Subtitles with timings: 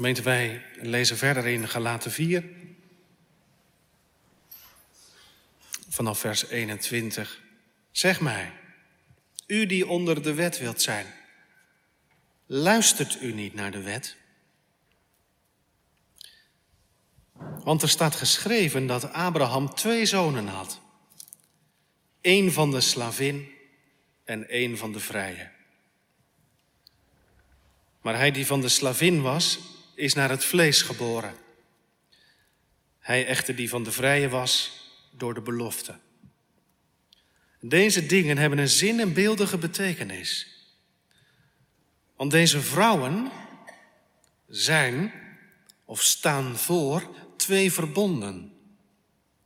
[0.00, 2.44] Gemeente, wij lezen verder in Galaten 4.
[5.88, 7.40] Vanaf vers 21.
[7.90, 8.52] Zeg mij,
[9.46, 11.06] u die onder de wet wilt zijn,
[12.46, 14.16] luistert u niet naar de wet?
[17.64, 20.80] Want er staat geschreven dat Abraham twee zonen had.
[22.20, 23.50] Eén van de slavin
[24.24, 25.50] en één van de vrije.
[28.00, 29.58] Maar hij die van de slavin was,
[30.00, 31.34] is naar het vlees geboren.
[32.98, 34.72] Hij echter die van de vrije was,
[35.10, 35.98] door de belofte.
[37.60, 40.46] Deze dingen hebben een zin en beeldige betekenis.
[42.16, 43.30] Want deze vrouwen
[44.48, 45.12] zijn
[45.84, 48.52] of staan voor twee verbonden.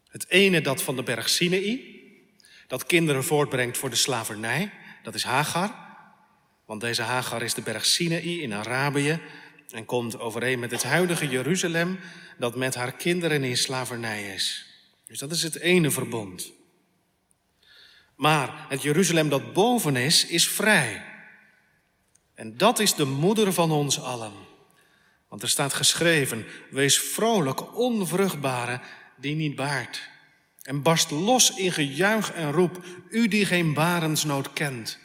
[0.09, 2.03] Het ene dat van de berg Sinaï,
[2.67, 5.75] dat kinderen voortbrengt voor de slavernij, dat is Hagar.
[6.65, 9.21] Want deze Hagar is de berg Sinaï in Arabië
[9.71, 11.99] en komt overeen met het huidige Jeruzalem
[12.39, 14.67] dat met haar kinderen in slavernij is.
[15.07, 16.53] Dus dat is het ene verbond.
[18.17, 21.05] Maar het Jeruzalem dat boven is, is vrij.
[22.35, 24.33] En dat is de moeder van ons allen.
[25.29, 28.81] Want er staat geschreven, wees vrolijk, onvruchtbare,
[29.17, 30.09] die niet baart.
[30.63, 34.99] En barst los in gejuich en roep, u die geen barensnood kent.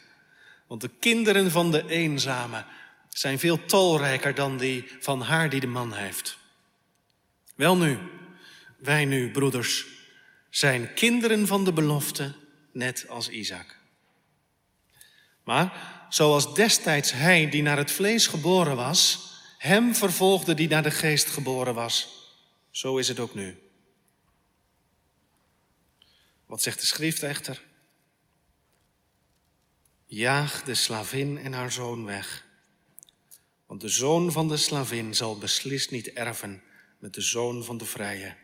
[0.66, 2.64] Want de kinderen van de eenzame
[3.20, 6.38] zijn veel tolrijker dan die van haar die de man heeft.
[7.54, 7.98] Wel nu,
[8.78, 9.86] wij nu, broeders,
[10.50, 12.34] zijn kinderen van de belofte,
[12.72, 13.76] net als Isaac.
[15.44, 15.72] Maar
[16.08, 21.26] zoals destijds hij die naar het vlees geboren was, hem vervolgde die naar de geest
[21.26, 22.08] geboren was,
[22.70, 23.58] zo is het ook nu.
[26.46, 27.62] Wat zegt de schrift echter?
[30.06, 32.48] Jaag de slavin en haar zoon weg.
[33.70, 36.62] Want de zoon van de slavin zal beslist niet erven
[36.98, 38.36] met de zoon van de vrije.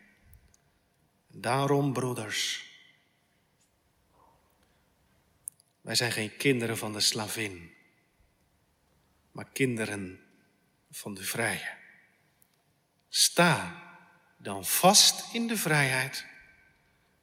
[1.27, 2.65] Daarom, broeders,
[5.81, 7.73] wij zijn geen kinderen van de slavin,
[9.31, 10.19] maar kinderen
[10.91, 11.77] van de vrije.
[13.09, 13.83] Sta
[14.37, 16.25] dan vast in de vrijheid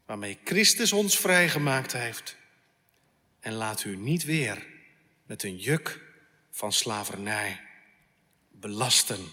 [0.07, 2.37] waarmee Christus ons vrijgemaakt heeft.
[3.41, 4.67] En laat u niet weer
[5.27, 6.01] met een juk
[6.51, 7.64] van slavernij
[8.65, 9.29] belasten.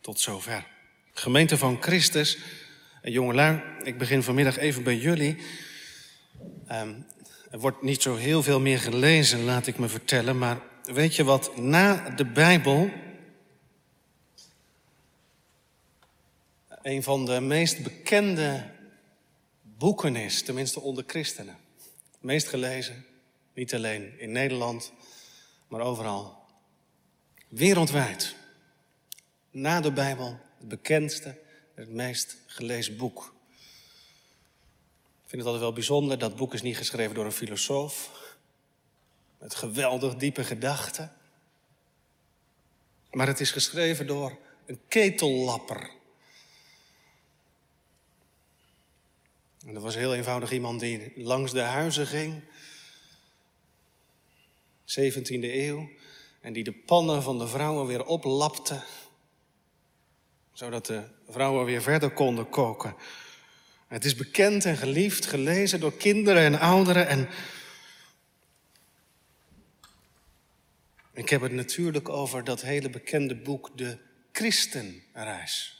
[0.00, 0.66] Tot zover.
[1.12, 2.38] Gemeente van Christus,
[3.02, 5.36] en jongelui, ik begin vanmiddag even bij jullie.
[6.72, 7.06] Um,
[7.50, 11.24] er wordt niet zo heel veel meer gelezen, laat ik me vertellen, maar weet je
[11.24, 12.90] wat na de Bijbel
[16.82, 18.70] een van de meest bekende
[19.62, 21.56] boeken is, tenminste onder christenen.
[22.20, 23.04] Meest gelezen,
[23.54, 24.92] niet alleen in Nederland,
[25.68, 26.46] maar overal.
[27.48, 28.36] Wereldwijd.
[29.50, 31.38] Na de Bijbel het bekendste,
[31.74, 33.34] het meest gelezen boek.
[35.24, 38.10] Ik vind het altijd wel bijzonder, dat boek is niet geschreven door een filosoof.
[39.38, 41.12] Met geweldig diepe gedachten.
[43.10, 45.90] Maar het is geschreven door een ketellapper.
[49.66, 52.42] En dat was heel eenvoudig iemand die langs de huizen ging.
[54.88, 55.90] 17e eeuw.
[56.40, 58.82] En die de pannen van de vrouwen weer oplapte.
[60.52, 62.94] Zodat de vrouwen weer verder konden koken.
[63.86, 67.08] Het is bekend en geliefd, gelezen door kinderen en ouderen.
[67.08, 67.28] En
[71.12, 73.98] ik heb het natuurlijk over dat hele bekende boek, De
[74.32, 75.76] Christenreis.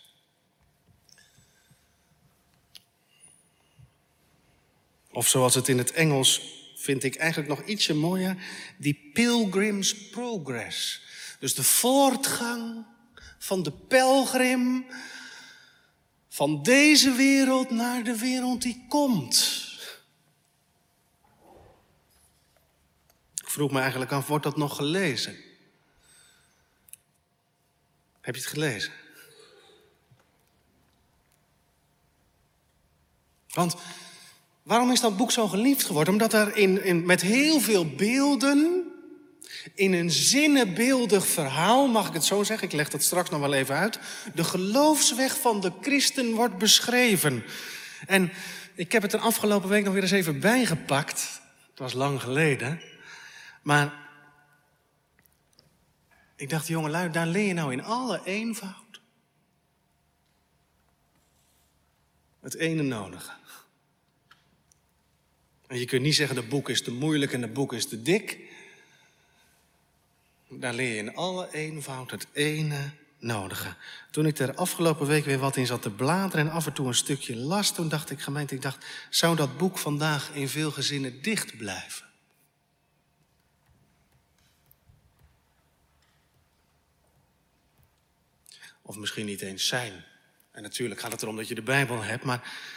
[5.10, 6.57] Of zoals het in het Engels
[6.88, 8.36] vind ik eigenlijk nog ietsje mooier,
[8.76, 11.02] die Pilgrim's Progress.
[11.38, 12.86] Dus de voortgang
[13.38, 14.86] van de pelgrim
[16.28, 19.66] van deze wereld naar de wereld die komt.
[23.34, 25.36] Ik vroeg me eigenlijk af, wordt dat nog gelezen?
[28.20, 28.92] Heb je het gelezen?
[33.48, 33.76] Want
[34.68, 36.12] waarom is dat boek zo geliefd geworden?
[36.12, 38.84] Omdat er in, in, met heel veel beelden,
[39.74, 43.52] in een zinnenbeeldig verhaal, mag ik het zo zeggen, ik leg dat straks nog wel
[43.52, 43.98] even uit,
[44.34, 47.44] de geloofsweg van de christen wordt beschreven.
[48.06, 48.32] En
[48.74, 51.40] ik heb het er afgelopen week nog weer eens even bijgepakt.
[51.70, 52.80] Het was lang geleden.
[53.62, 53.92] Maar
[56.36, 59.00] ik dacht, jongelui, daar leer je nou in alle eenvoud
[62.40, 63.30] het ene nodige.
[65.68, 68.02] En je kunt niet zeggen, de boek is te moeilijk en de boek is te
[68.02, 68.38] dik.
[70.48, 73.74] Daar leer je in alle eenvoud het ene nodige.
[74.10, 76.86] Toen ik er afgelopen week weer wat in zat te bladeren en af en toe
[76.86, 80.70] een stukje las, toen dacht ik, gemeente, ik dacht, zou dat boek vandaag in veel
[80.70, 82.06] gezinnen dicht blijven?
[88.82, 90.04] Of misschien niet eens zijn.
[90.50, 92.76] En natuurlijk gaat het erom dat je de Bijbel hebt, maar.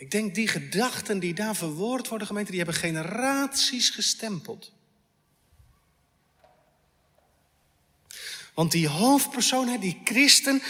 [0.00, 4.72] Ik denk die gedachten die daar verwoord worden, gemeente, die hebben generaties gestempeld.
[8.54, 10.62] Want die hoofdpersoon, die christen,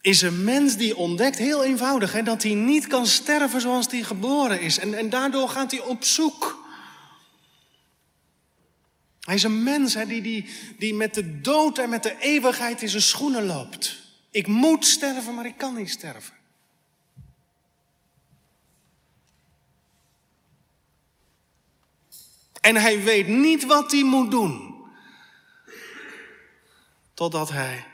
[0.00, 4.02] is een mens die ontdekt, heel eenvoudig, hè, dat hij niet kan sterven zoals hij
[4.02, 4.78] geboren is.
[4.78, 6.66] En, en daardoor gaat hij op zoek.
[9.20, 10.48] Hij is een mens hè, die, die,
[10.78, 13.96] die met de dood en met de eeuwigheid in zijn schoenen loopt.
[14.30, 16.37] Ik moet sterven, maar ik kan niet sterven.
[22.60, 24.76] En hij weet niet wat hij moet doen.
[27.14, 27.84] Totdat hij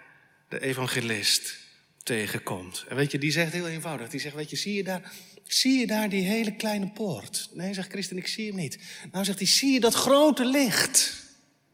[0.48, 1.56] de evangelist
[2.02, 2.84] tegenkomt.
[2.88, 4.08] En weet je, die zegt heel eenvoudig.
[4.08, 5.12] Die zegt, weet je, zie je daar,
[5.46, 7.48] zie je daar die hele kleine poort?
[7.52, 8.78] Nee, zegt Christen, ik zie hem niet.
[9.12, 11.22] Nou zegt hij, zie je dat grote licht?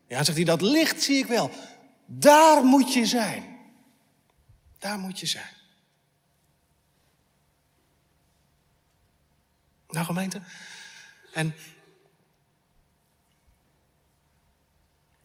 [0.09, 1.51] Ja, zegt hij, dat licht zie ik wel.
[2.07, 3.59] Daar moet je zijn.
[4.79, 5.59] Daar moet je zijn.
[9.89, 10.43] Nou gemeente,
[11.33, 11.55] en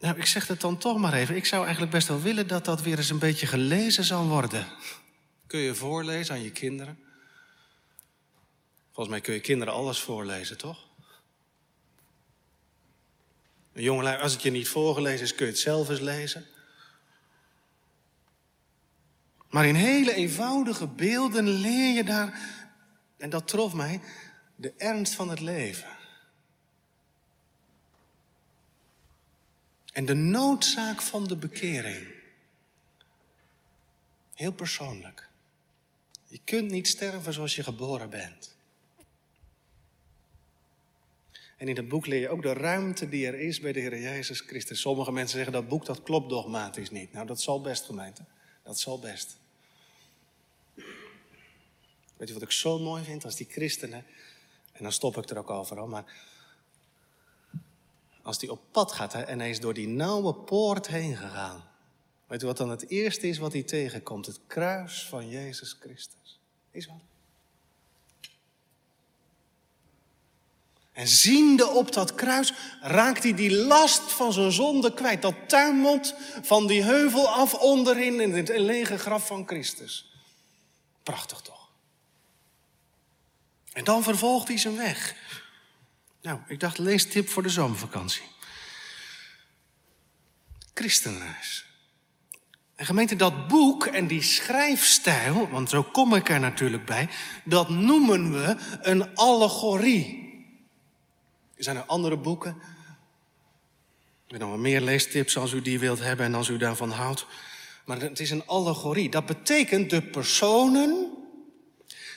[0.06, 1.36] Nou, ik zeg het dan toch maar even.
[1.36, 4.66] Ik zou eigenlijk best wel willen dat dat weer eens een beetje gelezen zal worden.
[5.46, 6.98] Kun je voorlezen aan je kinderen?
[8.92, 10.88] Volgens mij kun je kinderen alles voorlezen, toch?
[13.72, 16.46] Een jongelui, als het je niet voorgelezen is, kun je het zelf eens lezen.
[19.50, 22.40] Maar in hele eenvoudige beelden leer je daar,
[23.16, 24.00] en dat trof mij,
[24.56, 25.95] de ernst van het leven.
[29.96, 32.06] En de noodzaak van de bekering.
[34.34, 35.28] Heel persoonlijk.
[36.26, 38.56] Je kunt niet sterven zoals je geboren bent.
[41.56, 44.00] En in het boek leer je ook de ruimte die er is bij de Heer
[44.00, 44.80] Jezus Christus.
[44.80, 47.12] Sommige mensen zeggen dat boek dat klopt dogmatisch niet.
[47.12, 48.24] Nou, dat zal best, gemeente.
[48.62, 49.36] Dat zal best.
[52.16, 54.04] Weet je wat ik zo mooi vind als die christenen,
[54.72, 56.04] en dan stop ik er ook overal, maar
[58.26, 61.64] als hij op pad gaat en hij is door die nauwe poort heen gegaan.
[62.26, 64.26] Weet u wat dan het eerste is wat hij tegenkomt?
[64.26, 66.40] Het kruis van Jezus Christus.
[66.70, 67.00] Is wat?
[70.92, 75.22] En ziende op dat kruis raakt hij die last van zijn zonde kwijt.
[75.22, 80.12] Dat tuimelt van die heuvel af onderin in het lege graf van Christus.
[81.02, 81.68] Prachtig toch?
[83.72, 85.14] En dan vervolgt hij zijn weg.
[86.26, 88.22] Nou, ik dacht, leestip voor de zomervakantie.
[90.74, 91.66] Christenreis.
[92.74, 97.08] En gemeente, dat boek en die schrijfstijl, want zo kom ik er natuurlijk bij,
[97.44, 100.34] dat noemen we een allegorie.
[101.56, 102.56] Er zijn er andere boeken.
[104.26, 107.26] Ik heb nog meer leestips als u die wilt hebben en als u daarvan houdt.
[107.84, 109.10] Maar het is een allegorie.
[109.10, 111.12] Dat betekent de personen,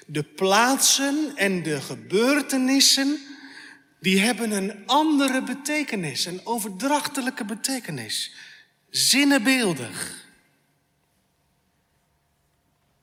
[0.06, 3.29] de plaatsen en de gebeurtenissen
[4.00, 8.34] die hebben een andere betekenis, een overdrachtelijke betekenis.
[8.90, 10.28] Zinnenbeeldig.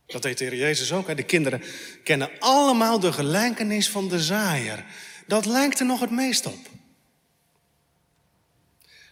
[0.06, 1.16] Dat deed de Heer Jezus ook.
[1.16, 1.62] De kinderen
[2.04, 4.84] kennen allemaal de gelijkenis van de zaaier.
[5.26, 6.68] Dat lijkt er nog het meest op.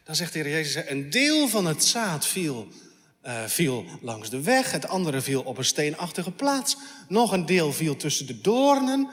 [0.05, 2.69] Dan zegt de Heer Jezus, een deel van het zaad viel,
[3.25, 6.77] uh, viel langs de weg, het andere viel op een steenachtige plaats,
[7.09, 9.11] nog een deel viel tussen de doornen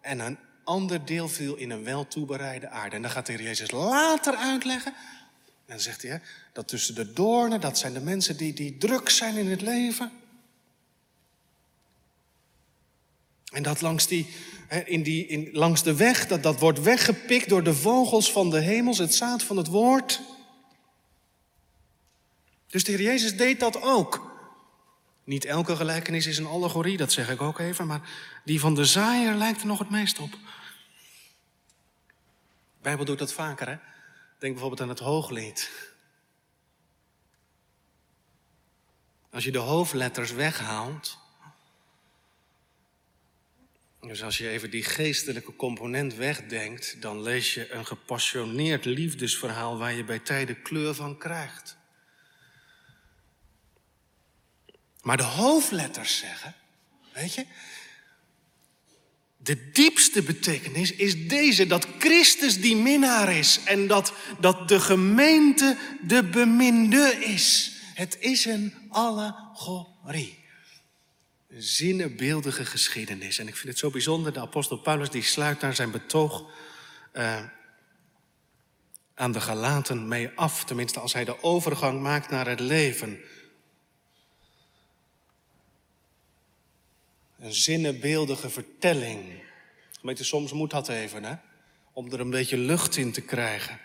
[0.00, 0.38] en een
[0.70, 2.96] ander deel viel in een wel toebereide aarde.
[2.96, 4.92] En dan gaat de Heer Jezus later uitleggen.
[5.66, 6.20] En dan zegt hij,
[6.52, 10.12] dat tussen de doornen, dat zijn de mensen die, die druk zijn in het leven.
[13.52, 14.26] En dat langs, die,
[14.84, 18.60] in die, in, langs de weg, dat, dat wordt weggepikt door de vogels van de
[18.60, 20.20] hemels, het zaad van het woord.
[22.66, 24.30] Dus de Heer Jezus deed dat ook.
[25.24, 28.08] Niet elke gelijkenis is een allegorie, dat zeg ik ook even, maar
[28.44, 30.38] die van de zaaier lijkt er nog het meest op.
[32.82, 33.76] Bijbel doet dat vaker, hè?
[34.38, 35.70] Denk bijvoorbeeld aan het hooglied.
[39.30, 41.18] Als je de hoofdletters weghaalt,
[44.00, 49.92] dus als je even die geestelijke component wegdenkt, dan lees je een gepassioneerd liefdesverhaal waar
[49.92, 51.76] je bij tijden kleur van krijgt.
[55.02, 56.54] Maar de hoofdletters zeggen,
[57.12, 57.46] weet je,
[59.42, 65.76] De diepste betekenis is deze, dat Christus die minnaar is en dat, dat de gemeente
[66.00, 67.72] de beminde is.
[67.94, 70.38] Het is een allegorie.
[71.48, 73.38] Een zinnebeeldige geschiedenis.
[73.38, 76.50] En ik vind het zo bijzonder, de apostel Paulus die sluit daar zijn betoog
[77.14, 77.44] uh,
[79.14, 80.64] aan de Galaten mee af.
[80.64, 83.20] Tenminste, als hij de overgang maakt naar het leven.
[87.40, 89.42] Een zinnenbeeldige vertelling.
[89.98, 91.34] Gemeente, soms moet dat even, hè?
[91.92, 93.78] Om er een beetje lucht in te krijgen.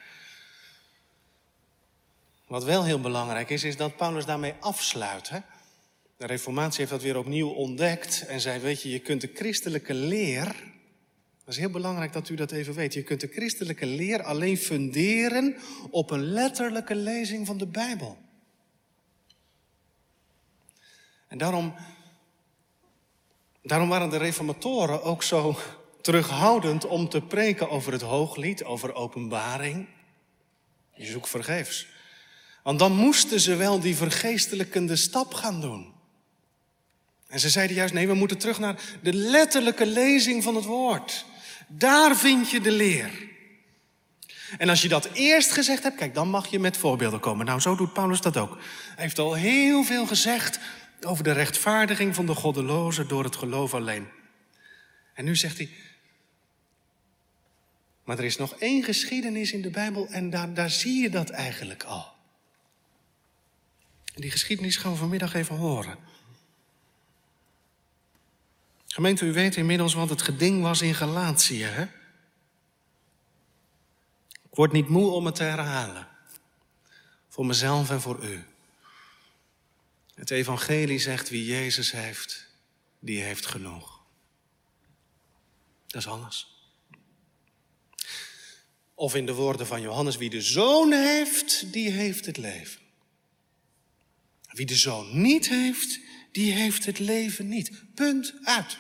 [2.47, 5.29] Wat wel heel belangrijk is, is dat Paulus daarmee afsluit.
[5.29, 5.39] Hè?
[6.17, 9.93] De Reformatie heeft dat weer opnieuw ontdekt en zei: Weet je, je kunt de christelijke
[9.93, 10.45] leer.
[11.43, 12.93] Dat is heel belangrijk dat u dat even weet.
[12.93, 15.55] Je kunt de christelijke leer alleen funderen
[15.89, 18.17] op een letterlijke lezing van de Bijbel.
[21.27, 21.75] En daarom
[23.65, 25.57] Daarom waren de reformatoren ook zo
[26.01, 29.87] terughoudend om te preken over het hooglied, over openbaring.
[30.93, 31.87] Je zoekt vergeefs.
[32.63, 35.93] Want dan moesten ze wel die vergeestelijkende stap gaan doen.
[37.27, 41.25] En ze zeiden juist, nee, we moeten terug naar de letterlijke lezing van het woord.
[41.67, 43.11] Daar vind je de leer.
[44.57, 47.45] En als je dat eerst gezegd hebt, kijk, dan mag je met voorbeelden komen.
[47.45, 48.57] Nou, zo doet Paulus dat ook.
[48.95, 50.59] Hij heeft al heel veel gezegd
[51.05, 54.07] over de rechtvaardiging van de goddelozen door het geloof alleen.
[55.13, 55.69] En nu zegt hij,
[58.03, 61.29] maar er is nog één geschiedenis in de Bijbel en daar, daar zie je dat
[61.29, 62.13] eigenlijk al.
[64.15, 65.97] Die geschiedenis gaan we vanmiddag even horen.
[68.87, 71.83] Gemeente, u weet inmiddels wat het geding was in Galatië, hè?
[74.43, 76.07] Ik word niet moe om het te herhalen.
[77.29, 78.43] Voor mezelf en voor u.
[80.15, 82.47] Het evangelie zegt wie Jezus heeft,
[82.99, 84.03] die heeft genoeg.
[85.87, 86.55] Dat is alles.
[88.93, 92.81] Of in de woorden van Johannes, wie de zoon heeft, die heeft het leven.
[94.47, 95.99] Wie de zoon niet heeft,
[96.31, 97.71] die heeft het leven niet.
[97.93, 98.77] Punt uit.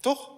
[0.00, 0.33] Toch?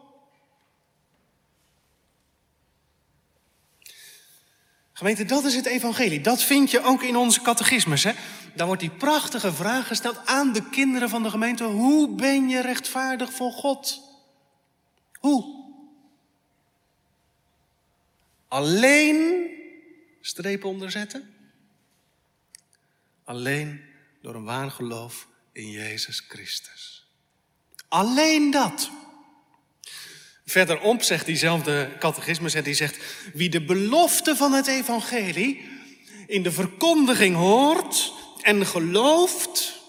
[4.97, 6.21] Gemeente, dat is het evangelie.
[6.21, 8.05] Dat vind je ook in onze catechismus.
[8.05, 8.13] Hè?
[8.55, 11.65] Daar wordt die prachtige vraag gesteld aan de kinderen van de gemeente.
[11.65, 14.01] Hoe ben je rechtvaardig voor God?
[15.19, 15.65] Hoe?
[18.49, 19.51] Alleen,
[20.21, 21.35] strepen onderzetten?
[23.25, 23.81] Alleen
[24.23, 27.07] door een waar geloof in Jezus Christus.
[27.89, 28.91] Alleen dat.
[30.47, 32.99] Verderop zegt diezelfde catechismus, die zegt,
[33.35, 35.65] wie de belofte van het evangelie
[36.27, 39.83] in de verkondiging hoort en gelooft,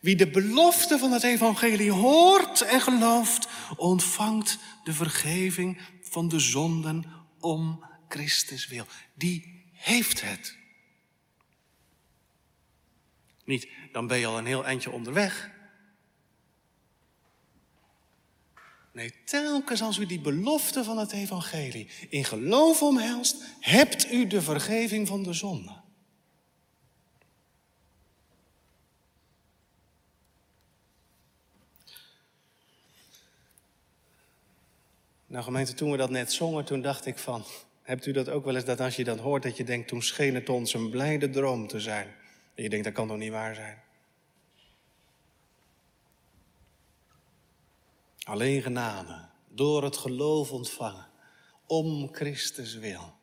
[0.00, 7.04] wie de belofte van het evangelie hoort en gelooft, ontvangt de vergeving van de zonden
[7.40, 8.86] om Christus wil.
[9.14, 10.56] Die heeft het.
[13.44, 15.50] Niet, dan ben je al een heel eindje onderweg.
[18.92, 24.42] Nee, telkens als u die belofte van het evangelie in geloof omhelst, hebt u de
[24.42, 25.80] vergeving van de zonde.
[35.26, 37.44] Nou gemeente, toen we dat net zongen, toen dacht ik van,
[37.82, 40.02] hebt u dat ook wel eens dat als je dat hoort, dat je denkt, toen
[40.02, 42.06] scheen het ons een blijde droom te zijn.
[42.54, 43.82] En je denkt, dat kan toch niet waar zijn?
[48.24, 51.06] Alleen genade, door het geloof ontvangen,
[51.66, 53.14] om Christus wil.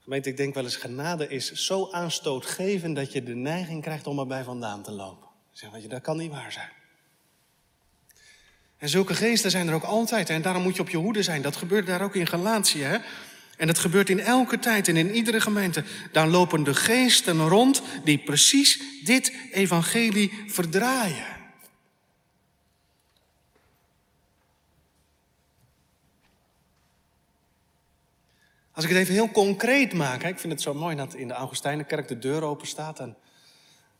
[0.00, 4.18] Gemeente, ik denk wel eens, genade is zo aanstootgevend dat je de neiging krijgt om
[4.18, 5.28] erbij vandaan te lopen.
[5.52, 6.70] Zeg, weet je, dat kan niet waar zijn.
[8.76, 10.30] En zulke geesten zijn er ook altijd.
[10.30, 11.42] En daarom moet je op je hoede zijn.
[11.42, 12.82] Dat gebeurt daar ook in Galatië.
[12.82, 12.98] Hè?
[13.56, 15.84] En dat gebeurt in elke tijd en in iedere gemeente.
[16.12, 21.33] Daar lopen de geesten rond die precies dit evangelie verdraaien.
[28.74, 31.34] Als ik het even heel concreet maak, ik vind het zo mooi dat in de
[31.34, 33.16] Augustijnenkerk de deur open staat en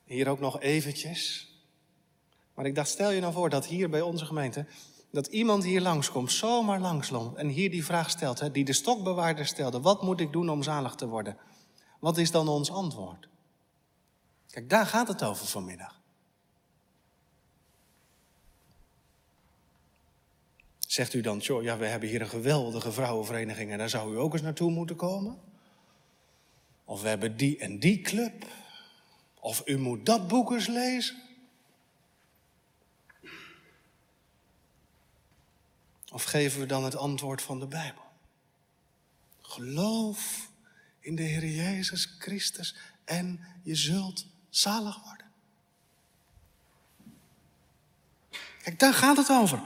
[0.04, 1.52] hier ook nog eventjes.
[2.54, 4.66] Maar ik dacht, stel je nou voor dat hier bij onze gemeente,
[5.10, 9.46] dat iemand hier langskomt, zomaar langsloopt en hier die vraag stelt, hè, die de stokbewaarder
[9.46, 11.36] stelde, wat moet ik doen om zalig te worden?
[12.00, 13.28] Wat is dan ons antwoord?
[14.50, 16.00] Kijk, daar gaat het over vanmiddag.
[20.94, 24.18] Zegt u dan, joh, ja, we hebben hier een geweldige vrouwenvereniging en daar zou u
[24.18, 25.40] ook eens naartoe moeten komen?
[26.84, 28.46] Of we hebben die en die club?
[29.40, 31.22] Of u moet dat boek eens lezen?
[36.12, 38.04] Of geven we dan het antwoord van de Bijbel?
[39.40, 40.50] Geloof
[41.00, 45.26] in de Heer Jezus Christus en je zult zalig worden.
[48.62, 49.62] Kijk, daar gaat het over.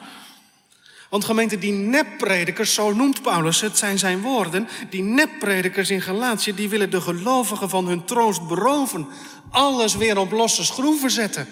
[1.09, 4.69] Want gemeente, die neppredikers, zo noemt Paulus het, zijn zijn woorden.
[4.91, 9.07] Die neppredikers in Galatië, die willen de gelovigen van hun troost beroven.
[9.51, 11.47] Alles weer op losse schroeven zetten.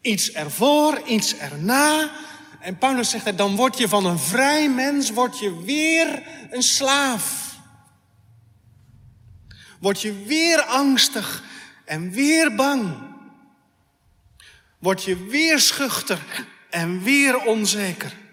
[0.00, 2.10] Iets ervoor, iets erna.
[2.60, 7.54] En Paulus zegt, dan word je van een vrij mens, word je weer een slaaf.
[9.80, 11.42] Word je weer angstig
[11.84, 12.94] en weer bang.
[14.78, 16.18] Word je weer schuchter
[16.70, 18.24] en weer onzeker.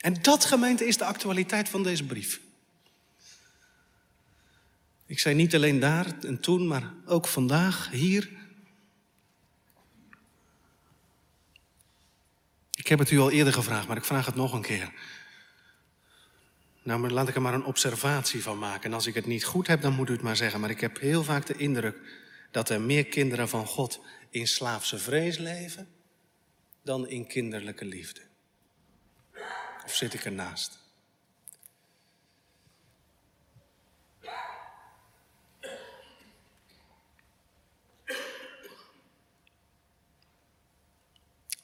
[0.00, 2.40] En dat, gemeente, is de actualiteit van deze brief.
[5.06, 8.30] Ik zei niet alleen daar en toen, maar ook vandaag, hier.
[12.74, 14.92] Ik heb het u al eerder gevraagd, maar ik vraag het nog een keer.
[16.82, 18.84] Nou, maar laat ik er maar een observatie van maken.
[18.84, 20.60] En als ik het niet goed heb, dan moet u het maar zeggen.
[20.60, 21.96] Maar ik heb heel vaak de indruk
[22.50, 25.88] dat er meer kinderen van God in slaafse vrees leven
[26.82, 28.29] dan in kinderlijke liefde.
[29.90, 30.78] Of zit ik ernaast?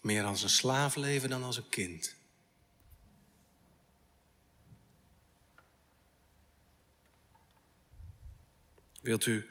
[0.01, 2.15] Meer als een slaaf leven dan als een kind.
[9.03, 9.51] Wilt u,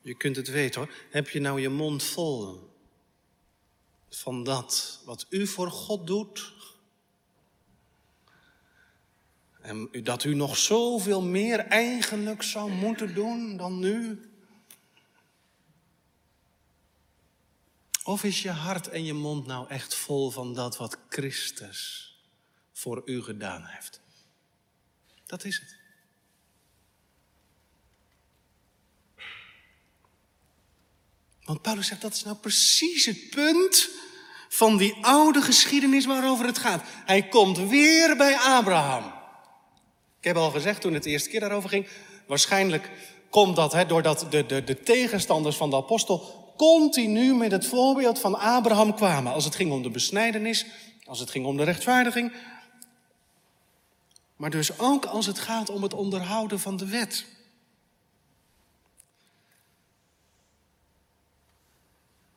[0.00, 2.70] je kunt het weten hoor, heb je nou je mond vol
[4.08, 6.59] van dat wat u voor God doet?
[9.60, 14.24] En dat u nog zoveel meer eigenlijk zou moeten doen dan nu?
[18.04, 22.14] Of is je hart en je mond nou echt vol van dat wat Christus
[22.72, 24.00] voor u gedaan heeft?
[25.26, 25.78] Dat is het.
[31.44, 33.88] Want Paulus zegt dat is nou precies het punt
[34.48, 36.82] van die oude geschiedenis waarover het gaat.
[36.86, 39.19] Hij komt weer bij Abraham.
[40.20, 41.86] Ik heb al gezegd toen het de eerste keer daarover ging,
[42.26, 42.90] waarschijnlijk
[43.30, 48.18] komt dat hè, doordat de, de, de tegenstanders van de apostel continu met het voorbeeld
[48.18, 49.32] van Abraham kwamen.
[49.32, 50.66] Als het ging om de besnijdenis,
[51.04, 52.32] als het ging om de rechtvaardiging.
[54.36, 57.26] Maar dus ook als het gaat om het onderhouden van de wet.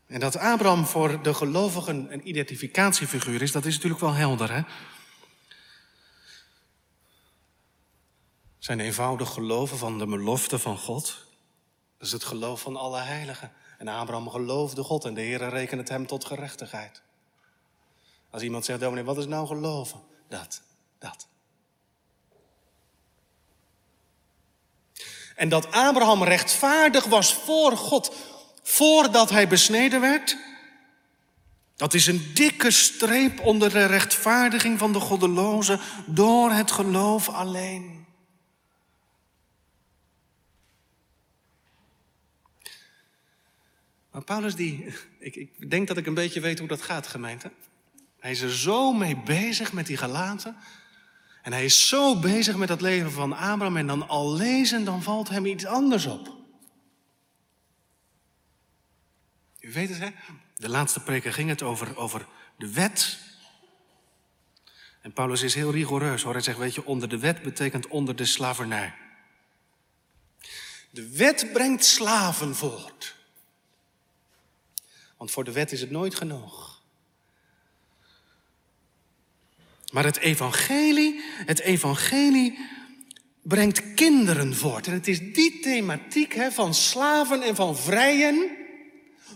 [0.07, 4.53] En dat Abraham voor de gelovigen een identificatiefiguur is, dat is natuurlijk wel helder.
[4.53, 4.61] Hè?
[8.63, 11.05] Zijn eenvoudig geloven van de belofte van God.
[11.97, 13.51] Dat is het geloof van alle heiligen.
[13.77, 17.01] En Abraham geloofde God en de Heer rekent het hem tot gerechtigheid.
[18.29, 19.99] Als iemand zegt, dominee, wat is nou geloven?
[20.29, 20.61] Dat,
[20.99, 21.27] dat.
[25.35, 28.15] En dat Abraham rechtvaardig was voor God
[28.61, 30.37] voordat hij besneden werd,
[31.75, 37.92] dat is een dikke streep onder de rechtvaardiging van de goddeloze door het geloof alleen.
[44.13, 44.85] Maar Paulus, die,
[45.19, 47.51] ik, ik denk dat ik een beetje weet hoe dat gaat, gemeente.
[48.19, 50.55] Hij is er zo mee bezig met die gelaten.
[51.41, 53.77] En hij is zo bezig met het leven van Abraham.
[53.77, 56.35] En dan al lezen, dan valt hem iets anders op.
[59.59, 60.09] U weet het, hè?
[60.55, 63.19] De laatste preken ging het over, over de wet.
[65.01, 66.33] En Paulus is heel rigoureus hoor.
[66.33, 68.93] Hij zegt, weet je, onder de wet betekent onder de slavernij.
[70.89, 73.15] De wet brengt slaven voort.
[75.23, 76.81] Want voor de wet is het nooit genoeg.
[79.91, 82.59] Maar het evangelie, het evangelie
[83.41, 84.87] brengt kinderen voort.
[84.87, 88.49] En het is die thematiek hè, van slaven en van vrijen,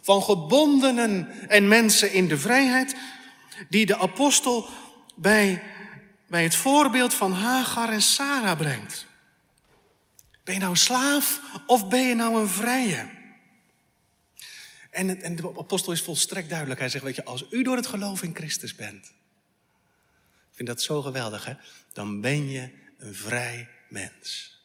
[0.01, 2.95] van gebondenen en mensen in de vrijheid,
[3.69, 4.67] die de apostel
[5.15, 5.63] bij,
[6.27, 9.05] bij het voorbeeld van Hagar en Sarah brengt.
[10.43, 13.16] Ben je nou een slaaf of ben je nou een vrije?
[14.97, 16.79] En, en de apostel is volstrekt duidelijk.
[16.79, 19.05] Hij zegt, weet je, als u door het geloof in Christus bent.
[19.05, 21.53] Ik vind dat zo geweldig, hè?
[21.93, 24.55] Dan ben je een vrij mens.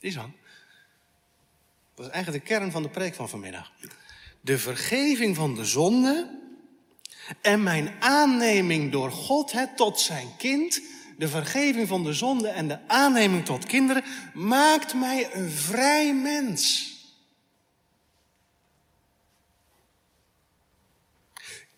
[0.00, 0.34] Isan,
[1.94, 3.72] dat is eigenlijk de kern van de preek van vanmiddag.
[4.40, 6.45] De vergeving van de zonde
[7.40, 10.80] en mijn aanneming door God tot zijn kind
[11.16, 16.94] de vergeving van de zonde en de aanneming tot kinderen, maakt mij een vrij mens.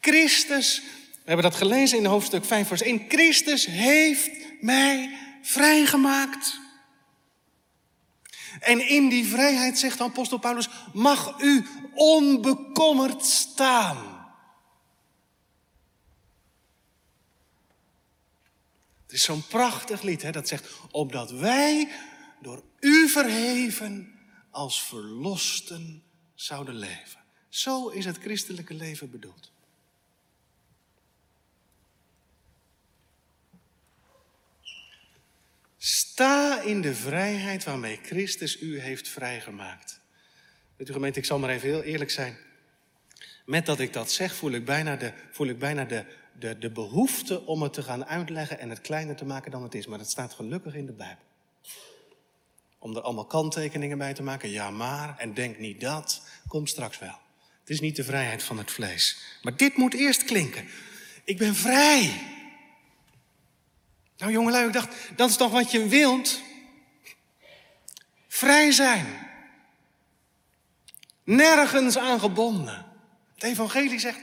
[0.00, 0.82] Christus,
[1.12, 3.04] we hebben dat gelezen in hoofdstuk 5, vers 1.
[3.08, 4.30] Christus heeft
[4.60, 6.60] mij vrijgemaakt.
[8.60, 14.17] En in die vrijheid, zegt de apostel Paulus, mag u onbekommerd staan.
[19.08, 21.88] Het is zo'n prachtig lied hè, dat zegt, opdat wij
[22.40, 24.18] door u verheven
[24.50, 26.02] als verlosten
[26.34, 27.20] zouden leven.
[27.48, 29.52] Zo is het christelijke leven bedoeld.
[35.76, 40.00] Sta in de vrijheid waarmee Christus u heeft vrijgemaakt.
[40.76, 42.36] Weet u gemeente, ik zal maar even heel eerlijk zijn.
[43.46, 46.04] Met dat ik dat zeg, voel ik bijna de, voel ik bijna de,
[46.38, 49.74] de, de behoefte om het te gaan uitleggen en het kleiner te maken dan het
[49.74, 49.86] is.
[49.86, 51.24] Maar het staat gelukkig in de Bijbel.
[52.78, 54.50] Om er allemaal kanttekeningen bij te maken.
[54.50, 57.18] Ja, maar, en denk niet dat, komt straks wel.
[57.60, 59.18] Het is niet de vrijheid van het vlees.
[59.42, 60.68] Maar dit moet eerst klinken.
[61.24, 62.20] Ik ben vrij.
[64.16, 66.40] Nou jongelui, ik dacht, dat is toch wat je wilt?
[68.28, 69.06] Vrij zijn.
[71.24, 72.86] Nergens aan gebonden.
[73.34, 74.18] Het evangelie zegt,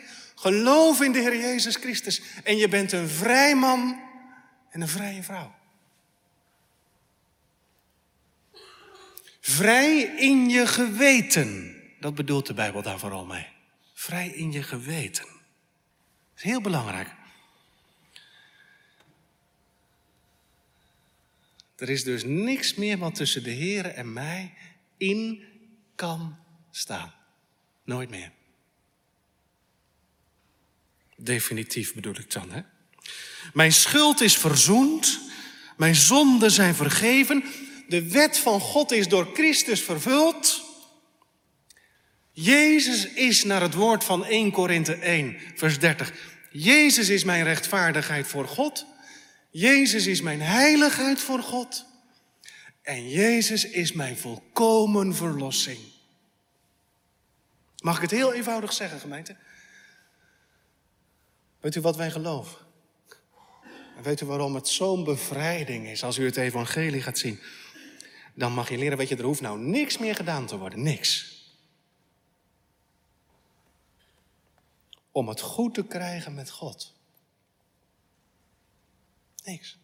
[0.45, 4.01] geloof in de Heer Jezus Christus en je bent een vrij man
[4.69, 5.55] en een vrije vrouw.
[9.39, 11.75] Vrij in je geweten.
[11.99, 13.47] Dat bedoelt de Bijbel daar vooral mee.
[13.93, 15.25] Vrij in je geweten.
[15.25, 17.13] Dat is heel belangrijk.
[21.75, 24.53] Er is dus niks meer wat tussen de Heer en mij
[24.97, 25.43] in
[25.95, 26.37] kan
[26.71, 27.13] staan.
[27.83, 28.31] Nooit meer.
[31.15, 32.61] Definitief bedoel ik dan, hè?
[33.53, 35.19] Mijn schuld is verzoend.
[35.77, 37.43] Mijn zonden zijn vergeven.
[37.87, 40.63] De wet van God is door Christus vervuld.
[42.31, 46.13] Jezus is naar het woord van 1 Korinthe 1, vers 30.
[46.51, 48.85] Jezus is mijn rechtvaardigheid voor God.
[49.51, 51.85] Jezus is mijn heiligheid voor God.
[52.81, 55.79] En Jezus is mijn volkomen verlossing.
[57.83, 59.35] Mag ik het heel eenvoudig zeggen, gemeente?
[61.65, 62.57] Weet u wat wij geloven?
[63.95, 67.39] En weet u waarom het zo'n bevrijding is als u het evangelie gaat zien?
[68.33, 70.83] Dan mag je leren, weet je, er hoeft nou niks meer gedaan te worden.
[70.83, 71.43] Niks.
[75.11, 76.93] Om het goed te krijgen met God.
[79.43, 79.77] Niks.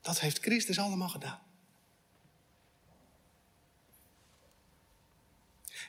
[0.00, 1.42] Dat heeft Christus allemaal gedaan.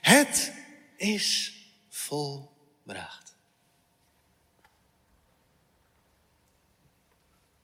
[0.00, 0.52] Het
[0.96, 1.56] is
[1.88, 3.27] volbracht.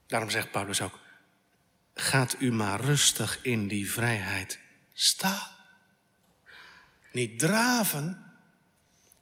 [0.07, 0.99] Daarom zegt Paulus ook,
[1.95, 4.59] gaat u maar rustig in die vrijheid
[4.93, 5.53] staan.
[7.13, 8.33] Niet draven,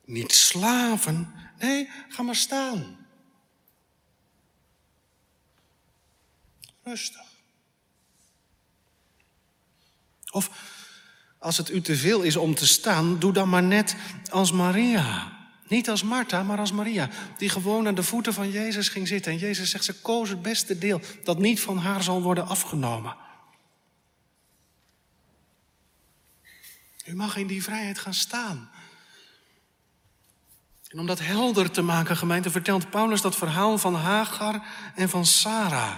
[0.05, 3.07] niet slaven, nee, ga maar staan.
[6.83, 7.31] Rustig.
[10.31, 10.51] Of
[11.39, 13.97] als het u te veel is om te staan, doe dan maar net
[14.31, 15.32] als Maria.
[15.73, 19.33] Niet als Martha, maar als Maria, die gewoon aan de voeten van Jezus ging zitten.
[19.33, 23.17] En Jezus zegt, ze koos het beste deel dat niet van haar zal worden afgenomen.
[27.05, 28.71] U mag in die vrijheid gaan staan.
[30.89, 35.27] En om dat helder te maken, gemeente, vertelt Paulus dat verhaal van Hagar en van
[35.27, 35.97] Sarah.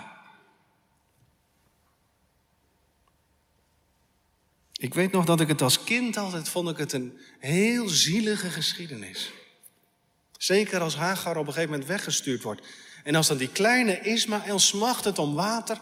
[4.73, 8.51] Ik weet nog dat ik het als kind altijd vond ik het een heel zielige
[8.51, 9.33] geschiedenis.
[10.45, 12.67] Zeker als Hagar op een gegeven moment weggestuurd wordt.
[13.05, 15.81] En als dan die kleine Ismaël smacht het om water.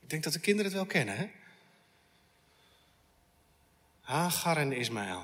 [0.00, 1.30] Ik denk dat de kinderen het wel kennen, hè?
[4.00, 5.22] Hagar en Ismaël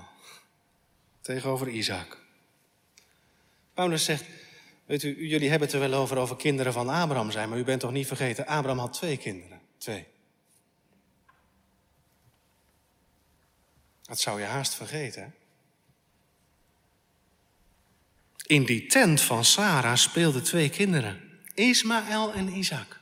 [1.20, 2.18] tegenover Isaac.
[3.74, 4.24] Paulus zegt,
[4.87, 7.64] Weet u, jullie hebben het er wel over over kinderen van Abraham zijn, maar u
[7.64, 9.61] bent toch niet vergeten, Abraham had twee kinderen.
[9.79, 10.07] Twee.
[14.11, 15.35] Dat zou je haast vergeten.
[18.46, 23.01] In die tent van Sarah speelden twee kinderen, Ismaël en Isaac.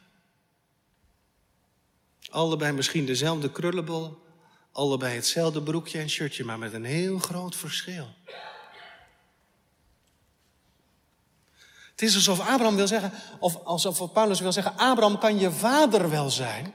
[2.30, 4.22] Allebei misschien dezelfde krullenbol,
[4.72, 8.14] allebei hetzelfde broekje en shirtje, maar met een heel groot verschil.
[11.90, 16.10] Het is alsof Abraham wil zeggen, of alsof Paulus wil zeggen, Abraham kan je vader
[16.10, 16.74] wel zijn.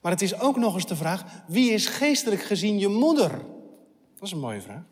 [0.00, 3.30] Maar het is ook nog eens de vraag, wie is geestelijk gezien je moeder?
[4.14, 4.82] Dat is een mooie vraag.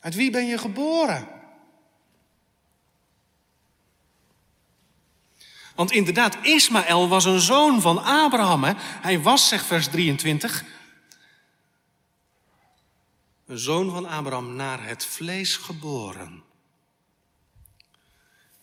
[0.00, 1.28] Uit wie ben je geboren?
[5.74, 8.64] Want inderdaad, Ismaël was een zoon van Abraham.
[8.78, 10.64] Hij was, zegt vers 23,
[13.46, 16.42] een zoon van Abraham naar het vlees geboren.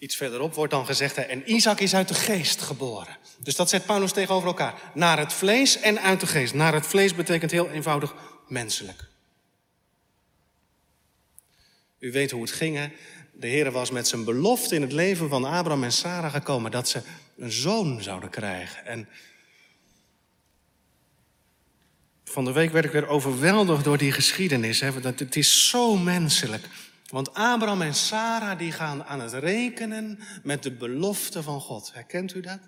[0.01, 3.17] Iets verderop wordt dan gezegd, en Isaac is uit de geest geboren.
[3.37, 4.81] Dus dat zet Paulus tegenover elkaar.
[4.93, 6.53] Naar het vlees en uit de geest.
[6.53, 8.15] Naar het vlees betekent heel eenvoudig
[8.47, 9.07] menselijk.
[11.99, 12.87] U weet hoe het ging, hè?
[13.31, 16.89] De Heer was met zijn belofte in het leven van Abraham en Sarah gekomen dat
[16.89, 17.01] ze
[17.37, 18.85] een zoon zouden krijgen.
[18.85, 19.07] En
[22.23, 24.79] van de week werd ik weer overweldigd door die geschiedenis.
[24.79, 24.91] Hè?
[24.91, 26.67] Het is zo menselijk.
[27.11, 31.93] Want Abraham en Sarah die gaan aan het rekenen met de belofte van God.
[31.93, 32.59] Herkent u dat?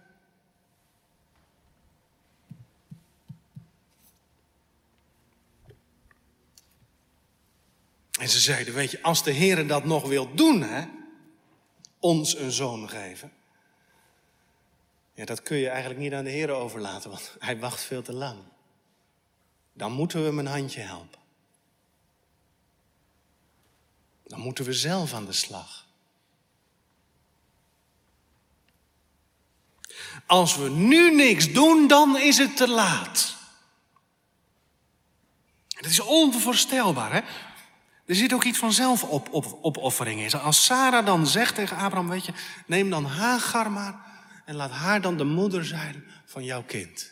[8.20, 10.86] En ze zeiden, weet je, als de Heer dat nog wil doen, hè,
[12.00, 13.32] ons een zoon geven.
[15.14, 18.14] Ja, dat kun je eigenlijk niet aan de Heer overlaten, want hij wacht veel te
[18.14, 18.40] lang.
[19.74, 21.23] Dan moeten we hem een handje helpen.
[24.34, 25.86] Dan moeten we zelf aan de slag.
[30.26, 33.36] Als we nu niks doen, dan is het te laat.
[35.68, 37.20] Dat is onvoorstelbaar, hè?
[38.06, 40.40] Er zit ook iets van zelfopoffering in.
[40.40, 42.34] Als Sarah dan zegt tegen Abraham, weet je,
[42.66, 44.06] neem dan Hagar maar
[44.46, 47.12] en laat haar dan de moeder zijn van jouw kind.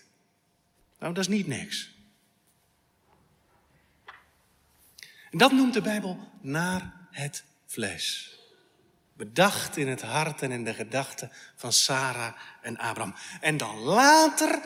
[0.99, 1.89] Nou, dat is niet niks.
[5.31, 8.39] En dat noemt de Bijbel naar het vlees.
[9.13, 13.15] Bedacht in het hart en in de gedachten van Sarah en Abraham.
[13.41, 14.60] En dan later,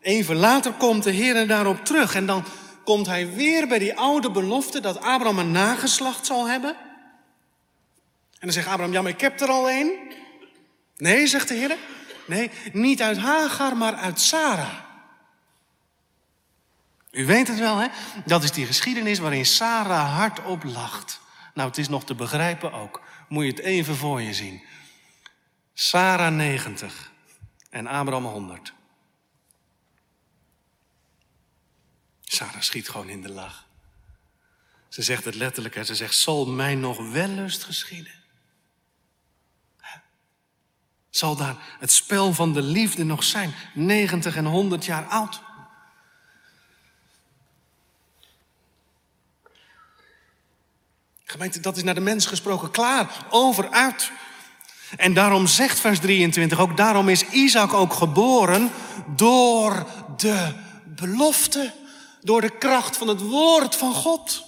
[0.00, 2.14] even later, komt de Heer daarop terug.
[2.14, 2.44] En dan
[2.84, 6.76] komt hij weer bij die oude belofte dat Abraham een nageslacht zal hebben.
[8.40, 9.92] En dan zegt Abraham, ja, maar ik heb er al één.
[10.96, 11.76] Nee, zegt de Heer.
[12.26, 14.74] Nee, niet uit Hagar, maar uit Sarah.
[17.10, 17.86] U weet het wel, hè?
[18.24, 21.19] Dat is die geschiedenis waarin Sarah hardop lacht.
[21.54, 23.02] Nou, het is nog te begrijpen ook.
[23.28, 24.62] Moet je het even voor je zien.
[25.74, 27.12] Sarah 90
[27.70, 28.72] en Abraham 100.
[32.20, 33.66] Sarah schiet gewoon in de lach.
[34.88, 35.84] Ze zegt het letterlijk, hè?
[35.84, 38.18] ze zegt, zal mij nog wellust geschieden?
[41.10, 45.40] Zal daar het spel van de liefde nog zijn, 90 en 100 jaar oud?
[51.60, 54.10] Dat is naar de mens gesproken klaar, over, uit.
[54.96, 58.70] En daarom zegt vers 23 ook, daarom is Isaac ook geboren
[59.16, 60.52] door de
[60.86, 61.72] belofte.
[62.20, 64.44] Door de kracht van het woord van God.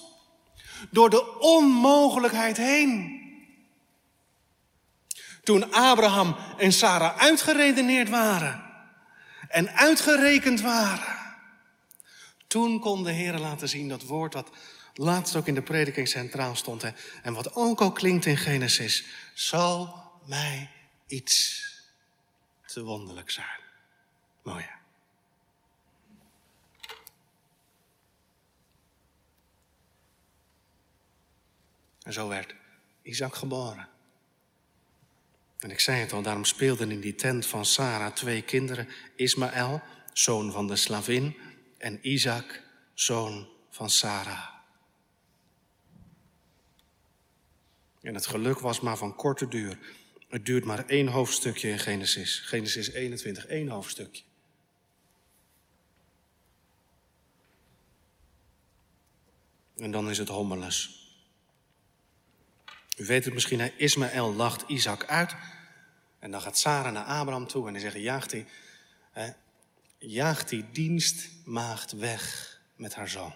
[0.89, 3.21] Door de onmogelijkheid heen.
[5.43, 8.63] Toen Abraham en Sarah uitgeredeneerd waren
[9.47, 11.17] en uitgerekend waren,
[12.47, 14.49] toen kon de Heer laten zien dat woord wat
[14.93, 16.83] laatst ook in de prediking centraal stond
[17.21, 20.69] en wat ook al klinkt in Genesis, zal mij
[21.07, 21.61] iets
[22.65, 23.59] te wonderlijk zijn.
[24.43, 24.65] Mooi?
[32.03, 32.55] En zo werd
[33.01, 33.87] Isaac geboren.
[35.59, 38.89] En ik zei het al, daarom speelden in die tent van Sarah twee kinderen.
[39.15, 39.81] Ismaël,
[40.13, 41.37] zoon van de slavin,
[41.77, 42.61] en Isaac,
[42.93, 44.52] zoon van Sarah.
[48.03, 49.77] En het geluk was maar van korte duur.
[50.29, 52.39] Het duurt maar één hoofdstukje in Genesis.
[52.39, 54.23] Genesis 21, één hoofdstukje.
[59.77, 61.01] En dan is het hommeles.
[62.97, 65.35] U weet het misschien, Ismaël lacht Isaac uit.
[66.19, 68.45] En dan gaat Sarah naar Abraham toe en die zegt, jaagt die,
[69.11, 69.31] hè,
[69.97, 73.35] jaagt die dienstmaagd weg met haar zoon.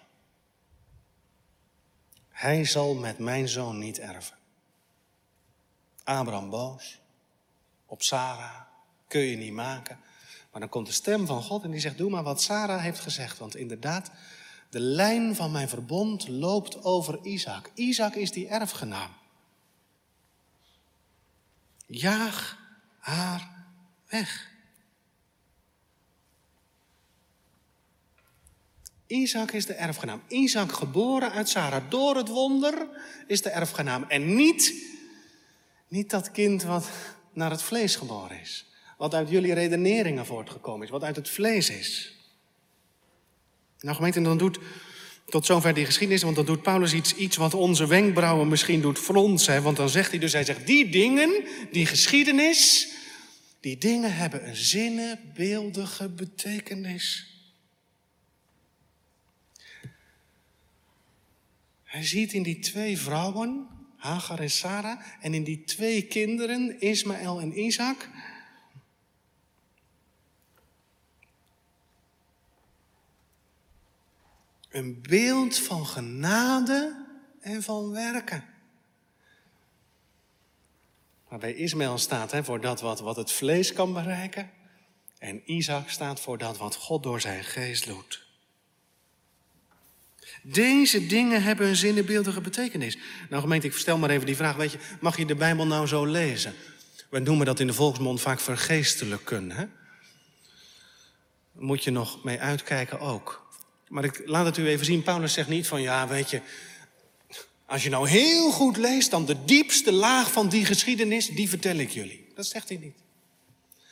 [2.30, 4.37] Hij zal met mijn zoon niet erven.
[6.08, 7.00] Abraham boos
[7.86, 8.62] op Sarah,
[9.08, 10.00] kun je niet maken.
[10.52, 13.00] Maar dan komt de stem van God en die zegt, doe maar wat Sarah heeft
[13.00, 13.38] gezegd.
[13.38, 14.12] Want inderdaad,
[14.70, 17.72] de lijn van mijn verbond loopt over Isaac.
[17.74, 19.12] Isaac is die erfgenaam.
[21.88, 22.58] Jaag
[23.00, 23.65] haar
[24.08, 24.52] weg.
[29.08, 30.22] Isaac is de erfgenaam.
[30.28, 32.88] Isaac geboren uit Sarah door het wonder
[33.28, 34.04] is de erfgenaam.
[34.04, 34.74] En niet,
[35.88, 36.89] niet dat kind wat
[37.34, 38.65] naar het vlees geboren is.
[38.97, 40.91] Wat uit jullie redeneringen voortgekomen is.
[40.91, 42.15] Wat uit het vlees is.
[43.80, 44.60] Nou gemeente, dan doet
[45.30, 49.00] Tot zover die geschiedenis, want dan doet Paulus iets, iets wat onze wenkbrauwen misschien doet
[49.00, 49.63] fronsen.
[49.63, 52.91] Want dan zegt hij dus, hij zegt, die dingen, die geschiedenis,
[53.60, 57.36] die dingen hebben een zinnebeeldige betekenis.
[61.84, 63.67] Hij ziet in die twee vrouwen,
[64.08, 68.10] Hagar en Sarah, en in die twee kinderen, Ismaël en Isaac,
[74.70, 77.06] een beeld van genade
[77.41, 78.43] en van werken.
[81.28, 84.52] Waarbij Ismaël staat hè, voor dat wat, wat het vlees kan bereiken.
[85.17, 88.27] En Isaac staat voor dat wat God door zijn geest doet.
[90.51, 92.97] Deze dingen hebben een zinnebeeldige betekenis.
[93.29, 94.55] Nou gemeente, ik stel maar even die vraag.
[94.55, 96.53] Weet je, mag je de Bijbel nou zo lezen?
[97.10, 99.57] We noemen dat in de volksmond vaak vergeestelijk kunnen.
[99.57, 99.65] Hè?
[101.51, 103.51] Moet je nog mee uitkijken ook.
[103.88, 105.03] Maar ik laat het u even zien.
[105.03, 106.41] Paulus zegt niet van ja, weet je.
[107.65, 111.75] Als je nou heel goed leest, dan de diepste laag van die geschiedenis, die vertel
[111.75, 112.27] ik jullie.
[112.36, 112.95] Dat zegt hij niet.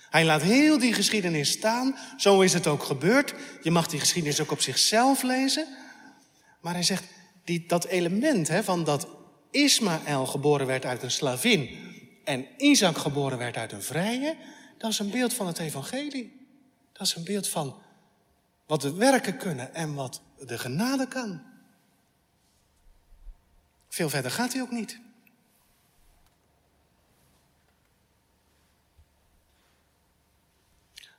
[0.10, 1.96] Hij laat heel die geschiedenis staan.
[2.18, 3.34] Zo is het ook gebeurd.
[3.62, 5.68] Je mag die geschiedenis ook op zichzelf lezen.
[6.66, 7.04] Maar hij zegt,
[7.44, 9.08] die, dat element hè, van dat
[9.52, 11.70] Ismaël geboren werd uit een slavin
[12.24, 14.38] en Isaac geboren werd uit een vrije,
[14.78, 16.48] dat is een beeld van het evangelie.
[16.94, 17.82] Dat is een beeld van
[18.66, 21.42] wat de werken kunnen en wat de genade kan.
[23.90, 25.00] Veel verder gaat hij ook niet.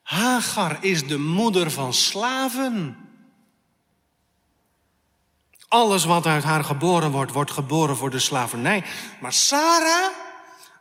[0.02, 3.05] Hagar is de moeder van slaven.
[5.68, 8.84] Alles wat uit haar geboren wordt, wordt geboren voor de slavernij.
[9.20, 10.12] Maar Sarah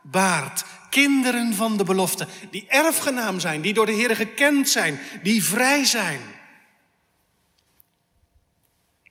[0.02, 5.44] baart kinderen van de belofte, die erfgenaam zijn, die door de Heer gekend zijn, die
[5.44, 6.20] vrij zijn.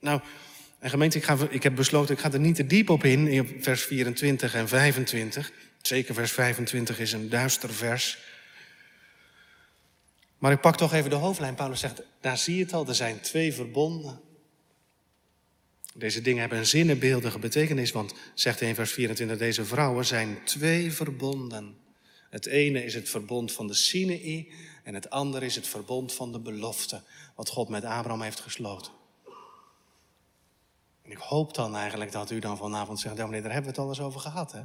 [0.00, 0.20] Nou,
[0.78, 3.28] en gemeente, ik, ga, ik heb besloten, ik ga er niet te diep op in,
[3.28, 5.52] in vers 24 en 25.
[5.82, 8.18] Zeker vers 25 is een duister vers.
[10.38, 11.54] Maar ik pak toch even de hoofdlijn.
[11.54, 14.20] Paulus zegt, daar zie je het al, er zijn twee verbonden.
[15.98, 20.44] Deze dingen hebben een zinnebeeldige betekenis, want zegt hij in vers 24, deze vrouwen zijn
[20.44, 21.76] twee verbonden.
[22.30, 26.32] Het ene is het verbond van de Sinai en het andere is het verbond van
[26.32, 27.02] de belofte,
[27.34, 28.92] wat God met Abraham heeft gesloten.
[31.02, 33.76] En ik hoop dan eigenlijk dat u dan vanavond zegt, ja meneer, daar hebben we
[33.76, 34.62] het al eens over gehad, hè?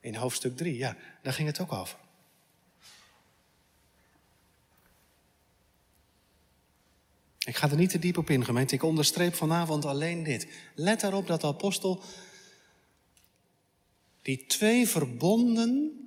[0.00, 1.98] In hoofdstuk 3, ja, daar ging het ook over.
[7.46, 8.74] Ik ga er niet te diep op in, gemeente.
[8.74, 10.46] Ik onderstreep vanavond alleen dit.
[10.74, 12.02] Let erop dat de apostel
[14.22, 16.00] die twee verbonden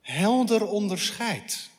[0.00, 1.70] helder onderscheidt.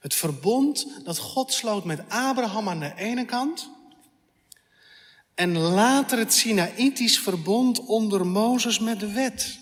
[0.00, 3.70] Het verbond dat God sloot met Abraham aan de ene kant.
[5.34, 9.61] En later het Sinaïtisch verbond onder Mozes met de wet.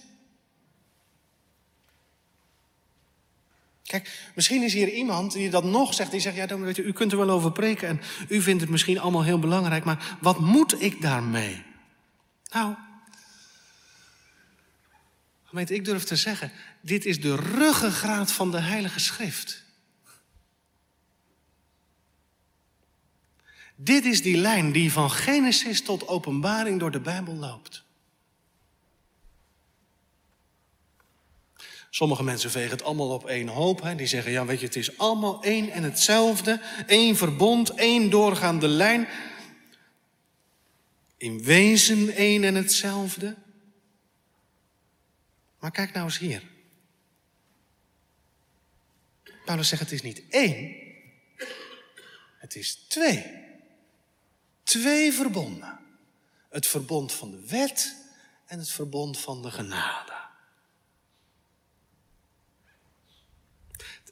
[3.90, 6.10] Kijk, misschien is hier iemand die dat nog zegt.
[6.10, 8.60] Die zegt, ja, dan weet u, u kunt er wel over preken en u vindt
[8.60, 9.84] het misschien allemaal heel belangrijk.
[9.84, 11.62] Maar wat moet ik daarmee?
[12.50, 12.74] Nou,
[15.44, 19.64] gemeente, ik durf te zeggen, dit is de ruggengraat van de Heilige Schrift.
[23.76, 27.84] Dit is die lijn die van Genesis tot openbaring door de Bijbel loopt.
[31.90, 33.82] Sommige mensen vegen het allemaal op één hoop.
[33.82, 33.94] Hè.
[33.94, 36.60] Die zeggen, ja weet je, het is allemaal één en hetzelfde.
[36.86, 39.08] één verbond, één doorgaande lijn.
[41.16, 43.36] In wezen één en hetzelfde.
[45.58, 46.42] Maar kijk nou eens hier.
[49.44, 50.76] Paulus zegt, het is niet één.
[52.38, 53.26] Het is twee.
[54.62, 55.78] Twee verbonden.
[56.48, 57.96] Het verbond van de wet
[58.46, 60.29] en het verbond van de genade.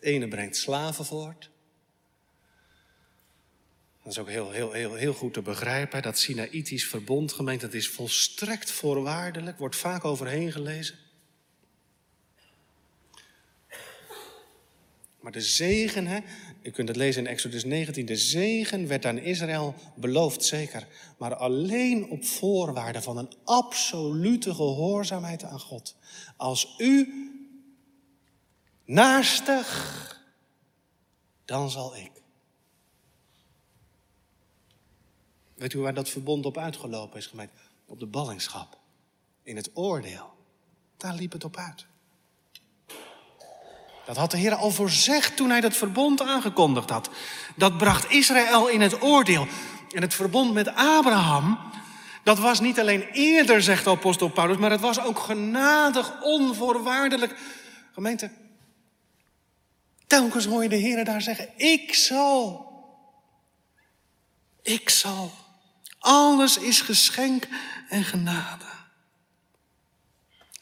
[0.00, 1.50] Ene brengt slaven voort.
[4.02, 6.02] Dat is ook heel, heel, heel, heel goed te begrijpen.
[6.02, 9.58] Dat Sinaïtisch verbond, gemeente, dat is volstrekt voorwaardelijk.
[9.58, 10.98] Wordt vaak overheen gelezen.
[15.20, 16.18] Maar de zegen, hè,
[16.62, 20.86] u kunt het lezen in Exodus 19, de zegen werd aan Israël beloofd, zeker.
[21.18, 25.96] Maar alleen op voorwaarde van een absolute gehoorzaamheid aan God.
[26.36, 27.27] Als u
[28.88, 30.20] naastig,
[31.44, 32.10] dan zal ik.
[35.54, 37.52] Weet u waar dat verbond op uitgelopen is, gemeente?
[37.86, 38.78] Op de ballingschap.
[39.42, 40.36] In het oordeel.
[40.96, 41.86] Daar liep het op uit.
[44.04, 47.10] Dat had de Heer al voorzegd toen hij dat verbond aangekondigd had.
[47.56, 49.46] Dat bracht Israël in het oordeel.
[49.90, 51.58] En het verbond met Abraham,
[52.24, 57.36] dat was niet alleen eerder, zegt apostel Paulus, maar het was ook genadig, onvoorwaardelijk.
[57.92, 58.30] Gemeente,
[60.08, 62.66] telkens hoor je de Heer daar zeggen, ik zal.
[64.62, 65.30] Ik zal.
[65.98, 67.48] Alles is geschenk
[67.88, 68.64] en genade.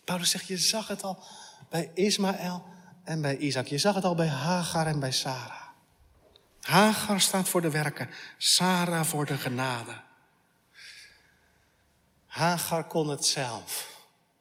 [0.05, 1.23] Paulus zegt, je zag het al
[1.69, 2.65] bij Ismaël
[3.05, 3.67] en bij Isaac.
[3.67, 5.67] Je zag het al bij Hagar en bij Sarah.
[6.61, 10.01] Hagar staat voor de werken, Sarah voor de genade.
[12.27, 13.95] Hagar kon het zelf.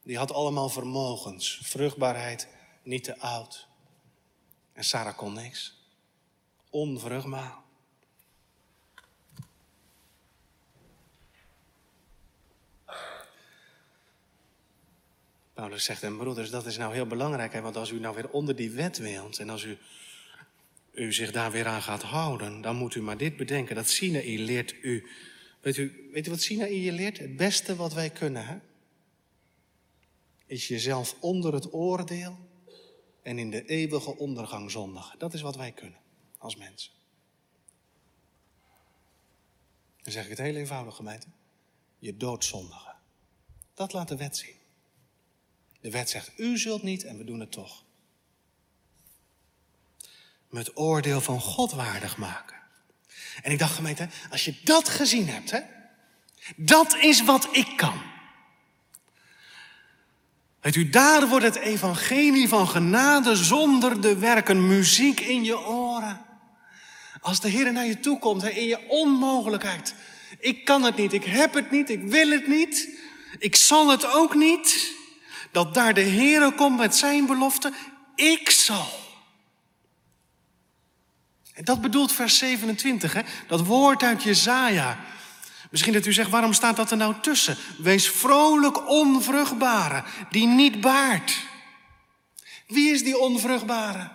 [0.04, 2.48] Die had allemaal vermogens, vruchtbaarheid,
[2.84, 3.68] niet te oud.
[4.76, 5.74] En Sarah kon niks.
[6.70, 7.64] Onvruchtbaar.
[15.54, 18.30] Paulus zegt, en broeders, dat is nou heel belangrijk, hè, want als u nou weer
[18.30, 19.78] onder die wet wilt en als u,
[20.94, 24.40] u zich daar weer aan gaat houden, dan moet u maar dit bedenken, dat Sinaï
[24.40, 25.08] leert u,
[25.62, 27.18] weet u, weet u wat Sinaï je leert?
[27.18, 28.58] Het beste wat wij kunnen, hè?
[30.46, 32.45] is jezelf onder het oordeel
[33.26, 35.20] en in de eeuwige ondergang zondigen.
[35.20, 36.00] Dat is wat wij kunnen
[36.38, 36.92] als mensen.
[40.02, 41.28] Dan zeg ik het heel eenvoudig, gemeente.
[42.00, 42.96] Je doodzondigen.
[43.74, 44.56] Dat laat de wet zien.
[45.82, 47.84] De wet zegt, u zult niet en we doen het toch.
[50.50, 52.60] Met oordeel van God waardig maken.
[53.42, 55.62] En ik dacht, gemeente, als je dat gezien hebt, hè,
[56.56, 58.02] dat is wat ik kan.
[60.66, 66.22] Weet u, daar wordt het evangelie van genade zonder de werken muziek in je oren.
[67.22, 69.96] Als de Heer naar je toe komt hè, in je onmogelijkheid.
[70.40, 72.90] Ik kan het niet, ik heb het niet, ik wil het niet.
[73.38, 74.92] Ik zal het ook niet
[75.52, 77.72] dat daar de Heere komt met zijn belofte,
[78.16, 78.88] ik zal.
[81.54, 83.22] En dat bedoelt vers 27, hè?
[83.48, 85.00] dat woord uit Jezaja.
[85.76, 87.58] Misschien dat u zegt, waarom staat dat er nou tussen?
[87.78, 91.46] Wees vrolijk onvruchtbare, die niet baart.
[92.68, 94.12] Wie is die onvruchtbare?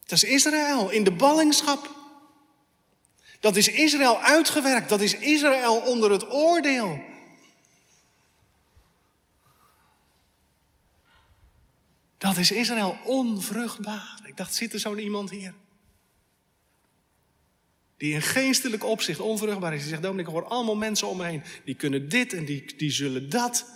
[0.00, 1.94] Dat is Israël in de ballingschap.
[3.40, 7.00] Dat is Israël uitgewerkt, dat is Israël onder het oordeel.
[12.18, 14.20] Dat is Israël onvruchtbaar.
[14.24, 15.54] Ik dacht, zit er zo'n iemand hier?
[17.96, 19.80] Die in geestelijk opzicht onvruchtbaar is.
[19.80, 21.42] Die zegt, Dominic, ik hoor allemaal mensen om me heen.
[21.64, 23.66] Die kunnen dit en die, die zullen dat.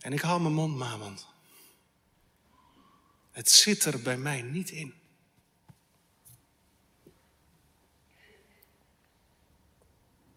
[0.00, 1.26] En ik hou mijn mond maar, want
[3.30, 4.94] het zit er bij mij niet in.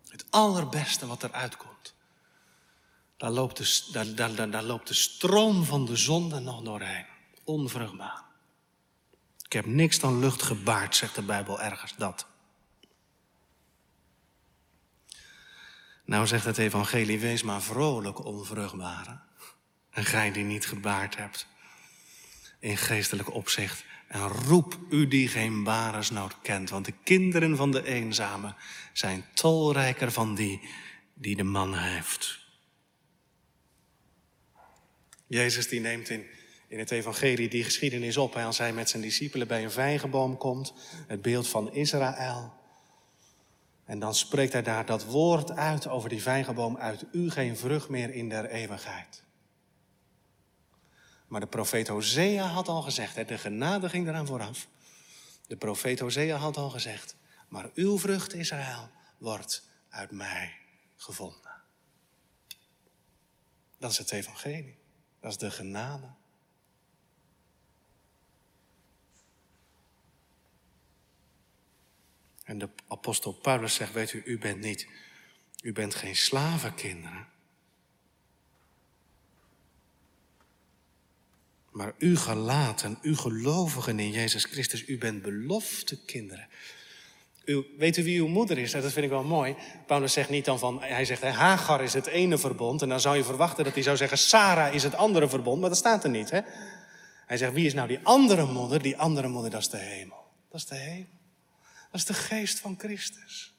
[0.08, 1.72] Het allerbeste wat eruit komt
[3.22, 7.06] daar loopt, de, daar, daar, daar loopt de stroom van de zonde nog doorheen.
[7.44, 8.24] Onvruchtbaar.
[9.52, 12.28] Ik heb niks dan lucht gebaard, zegt de Bijbel ergens dat.
[16.06, 19.20] Nou zegt het evangelie, wees maar vrolijk onvruchtbare.
[19.90, 21.48] En gij die niet gebaard hebt.
[22.60, 23.84] In geestelijk opzicht.
[24.08, 26.70] En roep u die geen baresnood kent.
[26.70, 28.56] Want de kinderen van de eenzame
[28.94, 30.70] zijn tolrijker van die
[31.14, 32.40] die de man heeft.
[35.28, 36.26] Jezus die neemt in,
[36.72, 38.36] in het evangelie die geschiedenis op.
[38.36, 40.74] Als hij met zijn discipelen bij een vijgenboom komt.
[41.08, 42.54] Het beeld van Israël.
[43.86, 46.78] En dan spreekt hij daar dat woord uit over die vijgenboom.
[46.78, 49.24] Uit u geen vrucht meer in der eeuwigheid.
[51.28, 54.68] Maar de profeet Hosea had al gezegd, de genade ging eraan vooraf.
[55.48, 57.16] De profeet Hosea had al gezegd,
[57.48, 60.54] maar uw vrucht Israël wordt uit mij
[60.96, 61.52] gevonden.
[63.78, 64.78] Dat is het evangelie.
[65.20, 66.20] Dat is de genade.
[72.52, 74.88] En de apostel Paulus zegt, weet u, u bent niet,
[75.62, 77.28] u bent geen slavenkinderen.
[81.70, 86.48] Maar u gelaten, u gelovigen in Jezus Christus, u bent belofte kinderen.
[87.46, 88.72] U, weet u wie uw moeder is?
[88.72, 89.56] Nou, dat vind ik wel mooi.
[89.88, 92.82] Paulus zegt niet dan van, hij zegt, Hagar is het ene verbond.
[92.82, 95.60] En dan zou je verwachten dat hij zou zeggen, Sarah is het andere verbond.
[95.60, 96.30] Maar dat staat er niet.
[96.30, 96.40] Hè?
[97.26, 98.82] Hij zegt, wie is nou die andere moeder?
[98.82, 100.24] Die andere moeder, dat is de hemel.
[100.50, 101.20] Dat is de hemel.
[101.92, 103.54] Dat is de geest van Christus.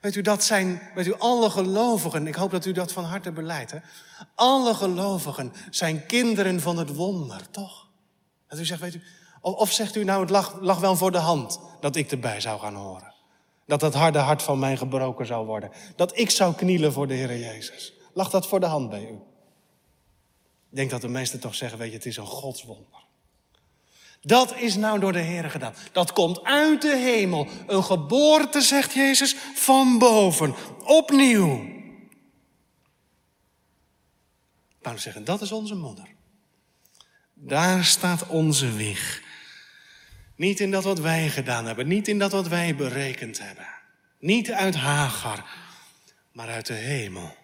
[0.00, 3.32] Weet u, dat zijn, weet u, alle gelovigen, ik hoop dat u dat van harte
[3.32, 3.70] beleidt.
[3.70, 3.78] Hè?
[4.34, 7.88] Alle gelovigen zijn kinderen van het wonder, toch?
[8.48, 9.02] Dat u zegt, weet u,
[9.40, 12.60] of, zegt u nou, het lag, lag wel voor de hand dat ik erbij zou
[12.60, 13.14] gaan horen.
[13.66, 15.70] Dat dat harde hart van mij gebroken zou worden.
[15.96, 17.92] Dat ik zou knielen voor de Heer Jezus.
[18.12, 19.14] Lag dat voor de hand bij u?
[20.70, 23.03] Ik denk dat de meesten toch zeggen, weet je, het is een godswonder.
[24.26, 25.74] Dat is nou door de Heer gedaan.
[25.92, 27.48] Dat komt uit de hemel.
[27.66, 30.54] Een geboorte, zegt Jezus, van boven.
[30.84, 31.72] Opnieuw.
[34.80, 36.06] Paulus zegt, dat is onze moeder.
[37.34, 39.22] Daar staat onze wieg.
[40.36, 43.66] Niet in dat wat wij gedaan hebben, niet in dat wat wij berekend hebben.
[44.18, 45.44] Niet uit Hagar,
[46.32, 47.36] maar uit de hemel.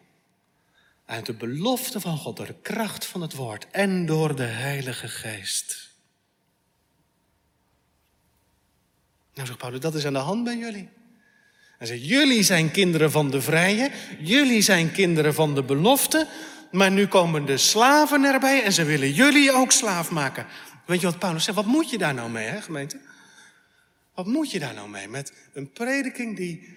[1.06, 5.08] Uit de belofte van God, door de kracht van het woord en door de Heilige
[5.08, 5.89] Geest.
[9.34, 10.88] Nou, zegt Paulus, dat is aan de hand bij jullie.
[11.78, 16.28] Hij zegt, jullie zijn kinderen van de vrije, jullie zijn kinderen van de belofte,
[16.70, 20.46] maar nu komen de slaven erbij en ze willen jullie ook slaaf maken.
[20.86, 21.56] Weet je wat Paulus zegt?
[21.56, 23.00] Wat moet je daar nou mee, hè, gemeente?
[24.14, 25.08] Wat moet je daar nou mee?
[25.08, 26.76] Met een prediking die,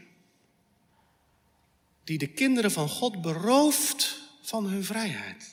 [2.04, 5.53] die de kinderen van God berooft van hun vrijheid.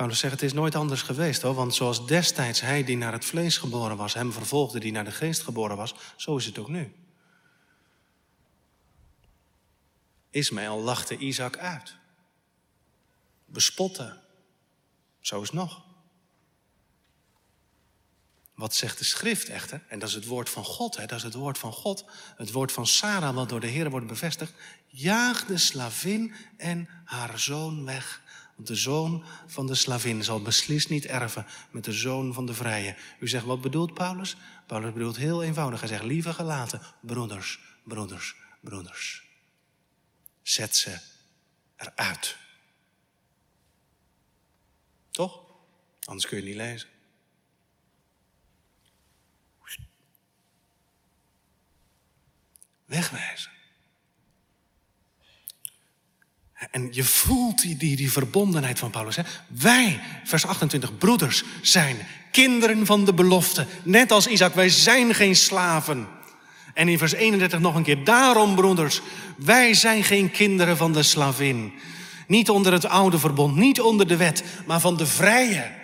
[0.00, 3.24] Paulus zegt, het is nooit anders geweest hoor, want zoals destijds hij die naar het
[3.24, 6.68] vlees geboren was, hem vervolgde die naar de geest geboren was, zo is het ook
[6.68, 6.94] nu.
[10.30, 11.94] Ismaël lachte Isaac uit.
[13.44, 14.18] Bespotte.
[15.20, 15.84] Zo is nog.
[18.54, 19.82] Wat zegt de schrift echter?
[19.88, 21.06] En dat is het woord van God, hè?
[21.06, 22.04] dat is het woord van God.
[22.36, 24.52] Het woord van Sarah, wat door de Heer wordt bevestigd.
[24.86, 28.28] Jaag de slavin en haar zoon weg.
[28.64, 32.96] De zoon van de slavin zal beslist niet erven met de zoon van de vrije.
[33.20, 34.36] U zegt, wat bedoelt Paulus?
[34.66, 35.80] Paulus bedoelt heel eenvoudig.
[35.80, 39.22] Hij zegt, lieve gelaten, broeders, broeders, broeders.
[40.42, 41.00] Zet ze
[41.76, 42.36] eruit.
[45.10, 45.42] Toch?
[46.04, 46.88] Anders kun je niet lezen.
[52.90, 53.59] Wegwijzen.
[56.70, 59.16] En je voelt die, die, verbondenheid van Paulus.
[59.16, 59.22] Hè?
[59.46, 61.96] Wij, vers 28, broeders, zijn
[62.30, 63.66] kinderen van de belofte.
[63.82, 66.08] Net als Isaac, wij zijn geen slaven.
[66.74, 69.00] En in vers 31 nog een keer, daarom broeders,
[69.36, 71.72] wij zijn geen kinderen van de slavin.
[72.26, 75.78] Niet onder het oude verbond, niet onder de wet, maar van de vrije.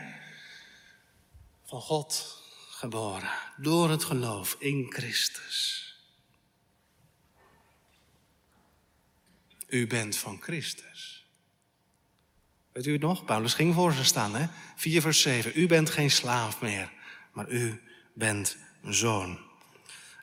[1.66, 5.85] Van God geboren, door het geloof in Christus.
[9.66, 11.26] U bent van Christus.
[12.72, 13.24] Weet u het nog?
[13.24, 14.46] Paulus ging voor ze staan, hè?
[14.76, 15.60] 4 vers 7.
[15.60, 16.92] U bent geen slaaf meer,
[17.32, 17.82] maar u
[18.14, 19.38] bent een zoon.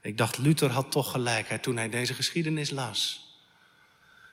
[0.01, 3.27] Ik dacht, Luther had toch gelijk hè, toen hij deze geschiedenis las.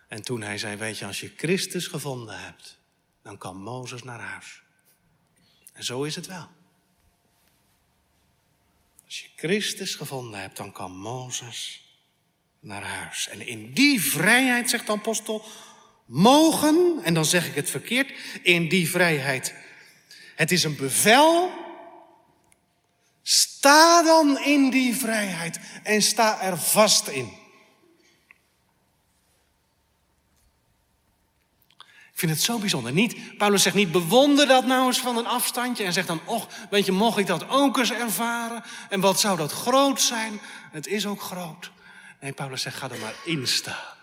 [0.08, 2.78] En toen hij zei, weet je, als je Christus gevonden hebt,
[3.22, 4.62] dan kan Mozes naar huis.
[5.72, 6.48] En zo is het wel.
[9.04, 11.89] Als je Christus gevonden hebt, dan kan Mozes
[12.61, 13.28] naar huis.
[13.28, 15.44] En in die vrijheid, zegt de apostel,
[16.06, 19.54] mogen, en dan zeg ik het verkeerd, in die vrijheid.
[20.34, 21.50] Het is een bevel.
[23.22, 27.38] Sta dan in die vrijheid en sta er vast in.
[32.12, 32.92] Ik vind het zo bijzonder.
[32.92, 35.84] Niet, Paulus zegt niet, bewonder dat nou eens van een afstandje.
[35.84, 38.62] En zegt dan, och, weet je, mocht ik dat ook eens ervaren?
[38.88, 40.40] En wat zou dat groot zijn?
[40.70, 41.70] Het is ook groot.
[42.20, 43.96] Nee, Paulus zegt, ga er maar in staan.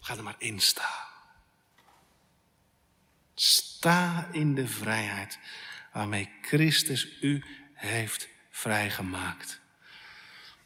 [0.00, 1.06] Ga er maar in staan.
[3.34, 5.38] Sta in de vrijheid
[5.92, 7.44] waarmee Christus u
[7.74, 9.60] heeft vrijgemaakt.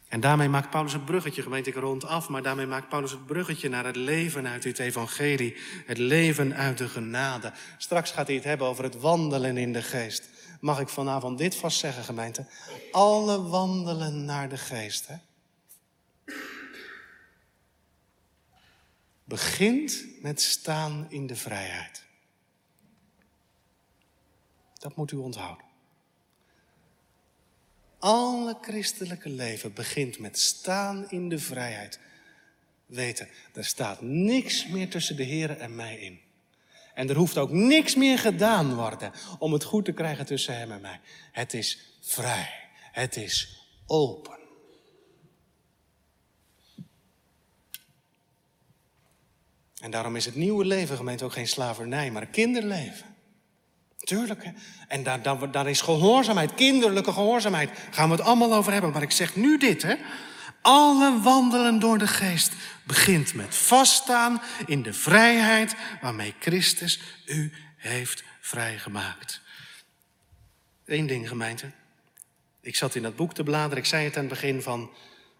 [0.09, 3.27] En daarmee maakt Paulus het bruggetje, gemeente ik rond af, maar daarmee maakt Paulus het
[3.27, 7.53] bruggetje naar het leven uit dit evangelie, het leven uit de genade.
[7.79, 10.29] Straks gaat hij het hebben over het wandelen in de geest.
[10.61, 12.47] Mag ik vanavond dit vast zeggen, gemeente?
[12.91, 15.07] Alle wandelen naar de geest.
[15.07, 15.15] Hè?
[19.33, 22.05] Begint met staan in de vrijheid.
[24.79, 25.65] Dat moet u onthouden.
[27.99, 32.01] Alle christelijke leven begint met staan in de vrijheid.
[32.87, 36.21] Weten, er staat niks meer tussen de Heer en mij in.
[36.95, 40.73] En er hoeft ook niks meer gedaan worden om het goed te krijgen tussen Hem
[40.73, 41.01] en mij.
[41.33, 42.51] Het is vrij.
[42.93, 44.42] Het is open.
[49.83, 53.07] En daarom is het nieuwe leven, gemeente, ook geen slavernij, maar kinderleven.
[53.99, 54.45] Tuurlijk.
[54.45, 54.51] Hè?
[54.89, 57.71] En daar, daar, daar is gehoorzaamheid, kinderlijke gehoorzaamheid.
[57.91, 58.91] Gaan we het allemaal over hebben.
[58.91, 59.95] Maar ik zeg nu dit, hè.
[60.61, 62.53] Alle wandelen door de geest
[62.85, 69.41] begint met vaststaan in de vrijheid waarmee Christus u heeft vrijgemaakt.
[70.87, 71.71] Eén ding, gemeente.
[72.61, 73.79] Ik zat in dat boek te bladeren.
[73.79, 74.91] Ik zei het aan het begin van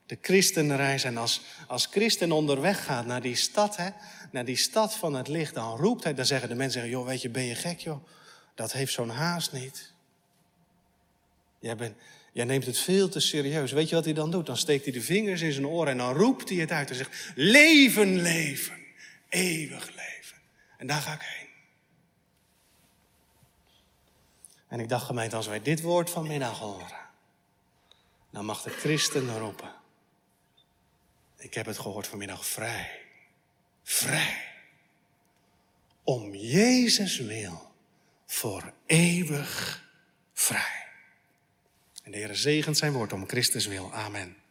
[0.07, 1.05] de christenreis.
[1.05, 3.91] En als, als christen onderweg gaat naar die stad, hè,
[4.33, 7.23] naar die stad van het licht, dan roept hij, dan zeggen de mensen, joh, weet
[7.23, 8.05] je, ben je gek, joh?
[8.55, 9.93] Dat heeft zo'n haast niet.
[11.59, 13.73] Jij, neemt het veel te serieus.
[13.73, 14.47] Weet je wat hij dan doet?
[14.47, 16.97] Dan steekt hij de vingers in zijn oren en dan roept hij het uit en
[16.97, 18.79] zegt, leven, leven,
[19.29, 20.37] eeuwig leven.
[20.77, 21.49] En daar ga ik heen.
[24.69, 27.01] En ik dacht, gemeente, als wij dit woord vanmiddag horen,
[28.31, 29.75] dan mag de christen roepen.
[31.37, 33.02] Ik heb het gehoord vanmiddag vrij.
[33.83, 34.45] Vrij.
[36.05, 37.73] Om Jezus wil.
[38.27, 39.85] Voor eeuwig
[40.33, 40.87] vrij.
[42.03, 43.93] En de Heer zegent zijn woord om Christus wil.
[43.93, 44.42] Amen.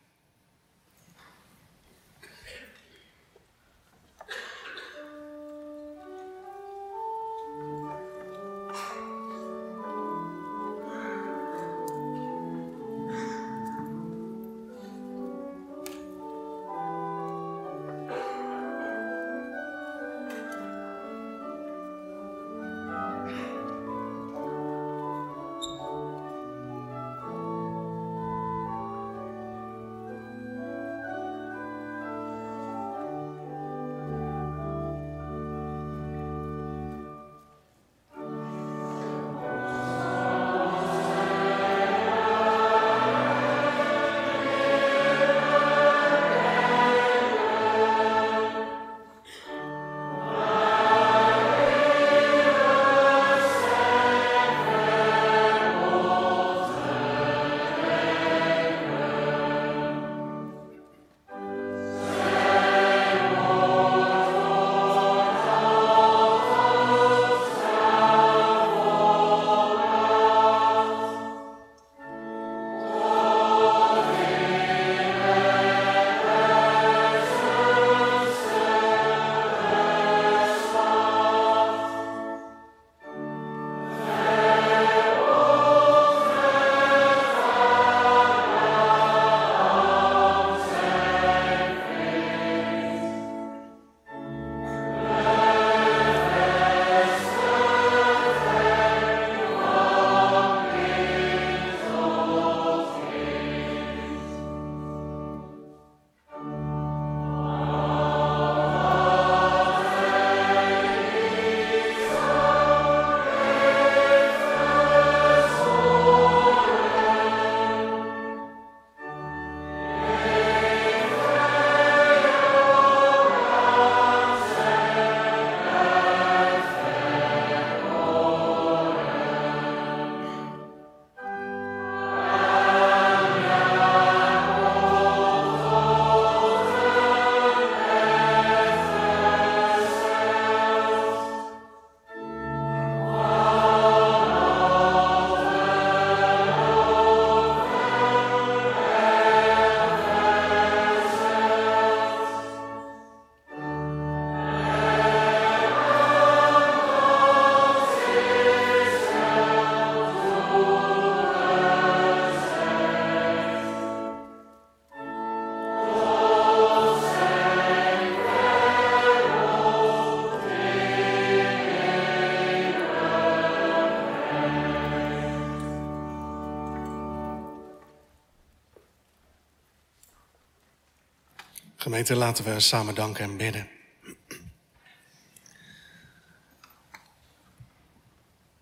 [181.92, 183.70] Gemeente, laten we samen danken en bidden.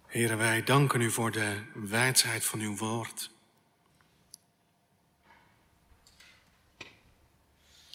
[0.05, 3.31] Heren, wij danken u voor de wijsheid van uw woord.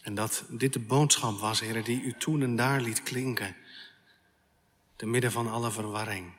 [0.02, 3.56] En dat dit de boodschap was, heren, die u toen en daar liet klinken,
[4.96, 6.32] te midden van alle verwarring.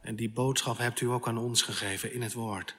[0.00, 2.76] En die boodschap hebt u ook aan ons gegeven in het woord.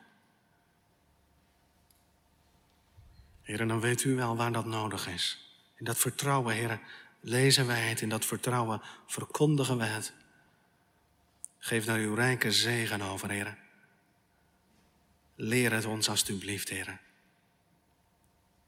[3.49, 5.53] Heren, dan weet u wel waar dat nodig is.
[5.75, 6.81] In dat vertrouwen, heren,
[7.19, 8.01] lezen wij het.
[8.01, 10.13] In dat vertrouwen verkondigen we het.
[11.57, 13.57] Geef daar uw rijke zegen over, heren.
[15.35, 16.99] Leer het ons alstublieft, heren.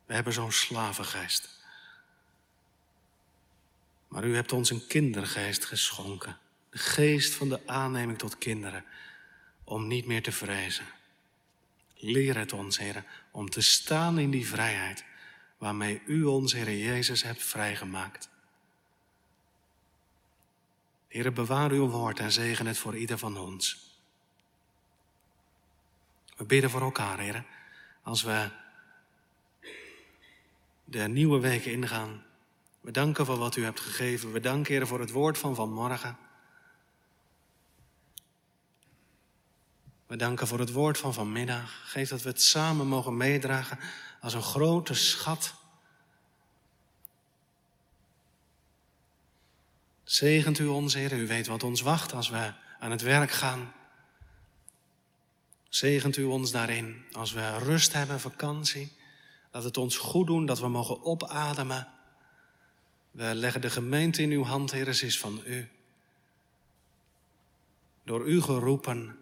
[0.06, 1.50] We hebben zo'n slavengeest.
[4.08, 6.38] Maar u hebt ons een kindergeest geschonken.
[6.70, 8.86] De geest van de aanneming tot kinderen.
[9.64, 10.86] Om niet meer te vrezen.
[11.96, 15.04] Leer het ons, heren, om te staan in die vrijheid
[15.58, 18.30] waarmee u ons, Heer Jezus, hebt vrijgemaakt.
[21.08, 23.90] Heere, bewaar uw woord en zegen het voor ieder van ons.
[26.38, 27.46] We bidden voor elkaar, heren.
[28.04, 28.50] Als we
[30.92, 32.24] de nieuwe week ingaan.
[32.82, 34.32] We danken voor wat u hebt gegeven.
[34.32, 36.18] We danken, heren, voor het woord van vanmorgen.
[40.12, 41.82] We danken voor het woord van vanmiddag.
[41.84, 43.80] Geef dat we het samen mogen meedragen
[44.22, 45.53] als een grote schat.
[50.03, 51.14] Zegent u ons, Heer.
[51.14, 53.74] U weet wat ons wacht als we aan het werk gaan.
[55.70, 58.91] Zegent u ons daarin als we rust hebben, vakantie.
[59.51, 61.88] Laat het ons goed doen dat we mogen opademen.
[63.12, 64.93] We leggen de gemeente in uw hand, Heer.
[64.93, 65.70] Ze is van u.
[68.03, 69.21] Door u geroepen,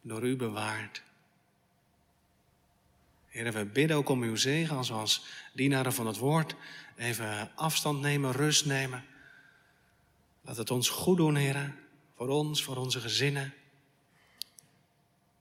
[0.00, 1.02] door u bewaard.
[3.28, 6.54] Heer, we bidden ook om uw zegen als we als dienaren van het woord
[6.96, 9.04] even afstand nemen, rust nemen.
[10.40, 11.74] Laat het ons goed doen, Heer,
[12.16, 13.54] voor ons, voor onze gezinnen.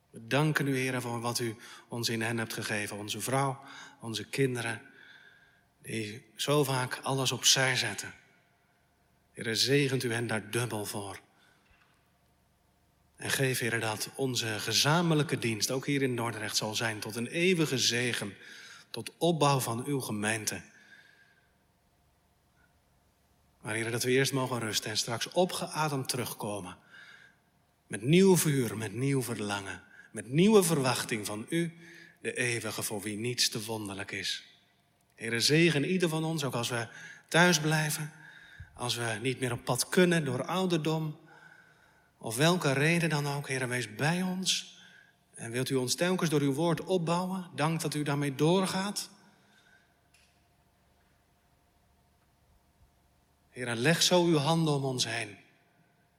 [0.10, 1.56] We danken u, Heer, voor wat u
[1.88, 2.98] ons in hen hebt gegeven.
[2.98, 3.64] Onze vrouw,
[4.00, 4.82] onze kinderen,
[5.82, 8.14] die zo vaak alles opzij zetten.
[9.34, 11.20] Heer, zegent u hen daar dubbel voor.
[13.18, 17.28] En geef, Heer, dat onze gezamenlijke dienst, ook hier in Dordrecht, zal zijn tot een
[17.28, 18.34] eeuwige zegen,
[18.90, 20.62] tot opbouw van uw gemeente.
[23.62, 26.78] Maar Heer, dat we eerst mogen rusten en straks opgeademd terugkomen.
[27.88, 31.74] Met nieuw vuur, met nieuw verlangen, met nieuwe verwachting van u,
[32.22, 34.44] de eeuwige voor wie niets te wonderlijk is.
[35.16, 36.88] Heer, zegen ieder van ons, ook als we
[37.28, 38.12] thuis blijven,
[38.74, 41.18] als we niet meer op pad kunnen door ouderdom,
[42.18, 44.76] of welke reden dan ook, Heer, wees bij ons.
[45.34, 47.50] En wilt u ons telkens door uw woord opbouwen?
[47.56, 49.10] Dank dat u daarmee doorgaat.
[53.50, 55.38] Heer, leg zo uw handen om ons heen.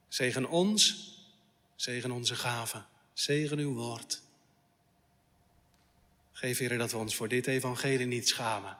[0.09, 1.13] Zegen ons,
[1.77, 4.23] zegen onze gaven, zegen uw woord.
[6.33, 8.77] Geef, Heer, dat we ons voor dit evangelie niet schamen.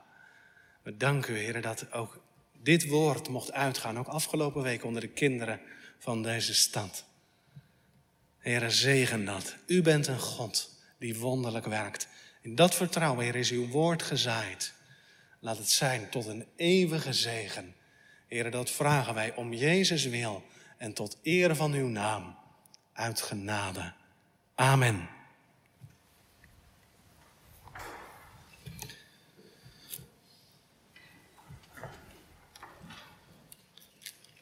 [0.83, 2.21] We danken u, Heer, dat ook
[2.63, 5.61] dit woord mocht uitgaan, ook afgelopen week onder de kinderen
[5.99, 7.08] van deze stad.
[8.39, 9.57] Heer, zegen dat.
[9.67, 12.09] U bent een God die wonderlijk werkt.
[12.43, 14.73] In dat vertrouwen, Heer, is uw woord gezaaid.
[15.41, 17.75] Laat het zijn tot een eeuwige zegen.
[18.27, 20.45] Heer, dat vragen wij om Jezus wil
[20.77, 22.37] en tot eer van uw naam.
[22.93, 23.93] Uit genade.
[24.55, 25.09] Amen.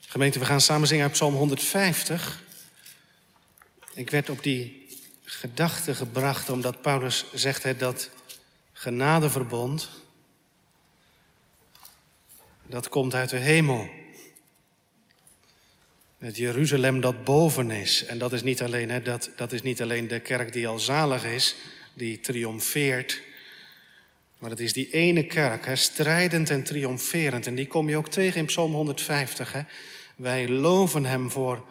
[0.00, 2.44] Gemeente, we gaan samen zingen uit Psalm 150.
[3.96, 4.86] Ik werd op die
[5.24, 8.10] gedachte gebracht omdat Paulus zegt hè, dat
[8.72, 9.90] genadeverbond,
[12.66, 13.88] dat komt uit de hemel.
[16.18, 18.04] Het Jeruzalem dat boven is.
[18.04, 20.78] En dat is niet alleen, hè, dat, dat is niet alleen de kerk die al
[20.78, 21.56] zalig is,
[21.94, 23.22] die triomfeert.
[24.38, 27.46] Maar het is die ene kerk, hè, strijdend en triomferend.
[27.46, 29.52] En die kom je ook tegen in Psalm 150.
[29.52, 29.60] Hè.
[30.16, 31.64] Wij loven hem voor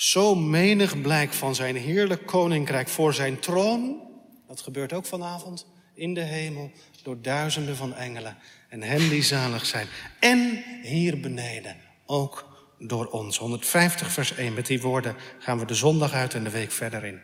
[0.00, 4.00] zo menig blijk van zijn heerlijk koninkrijk voor zijn troon.
[4.48, 6.70] Dat gebeurt ook vanavond in de hemel
[7.02, 8.36] door duizenden van engelen
[8.68, 9.86] en hen die zalig zijn.
[10.20, 11.76] En hier beneden
[12.06, 12.48] ook
[12.78, 13.38] door ons.
[13.38, 14.54] 150 vers 1.
[14.54, 17.20] Met die woorden gaan we de zondag uit en de week verder in.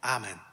[0.00, 0.43] Amen.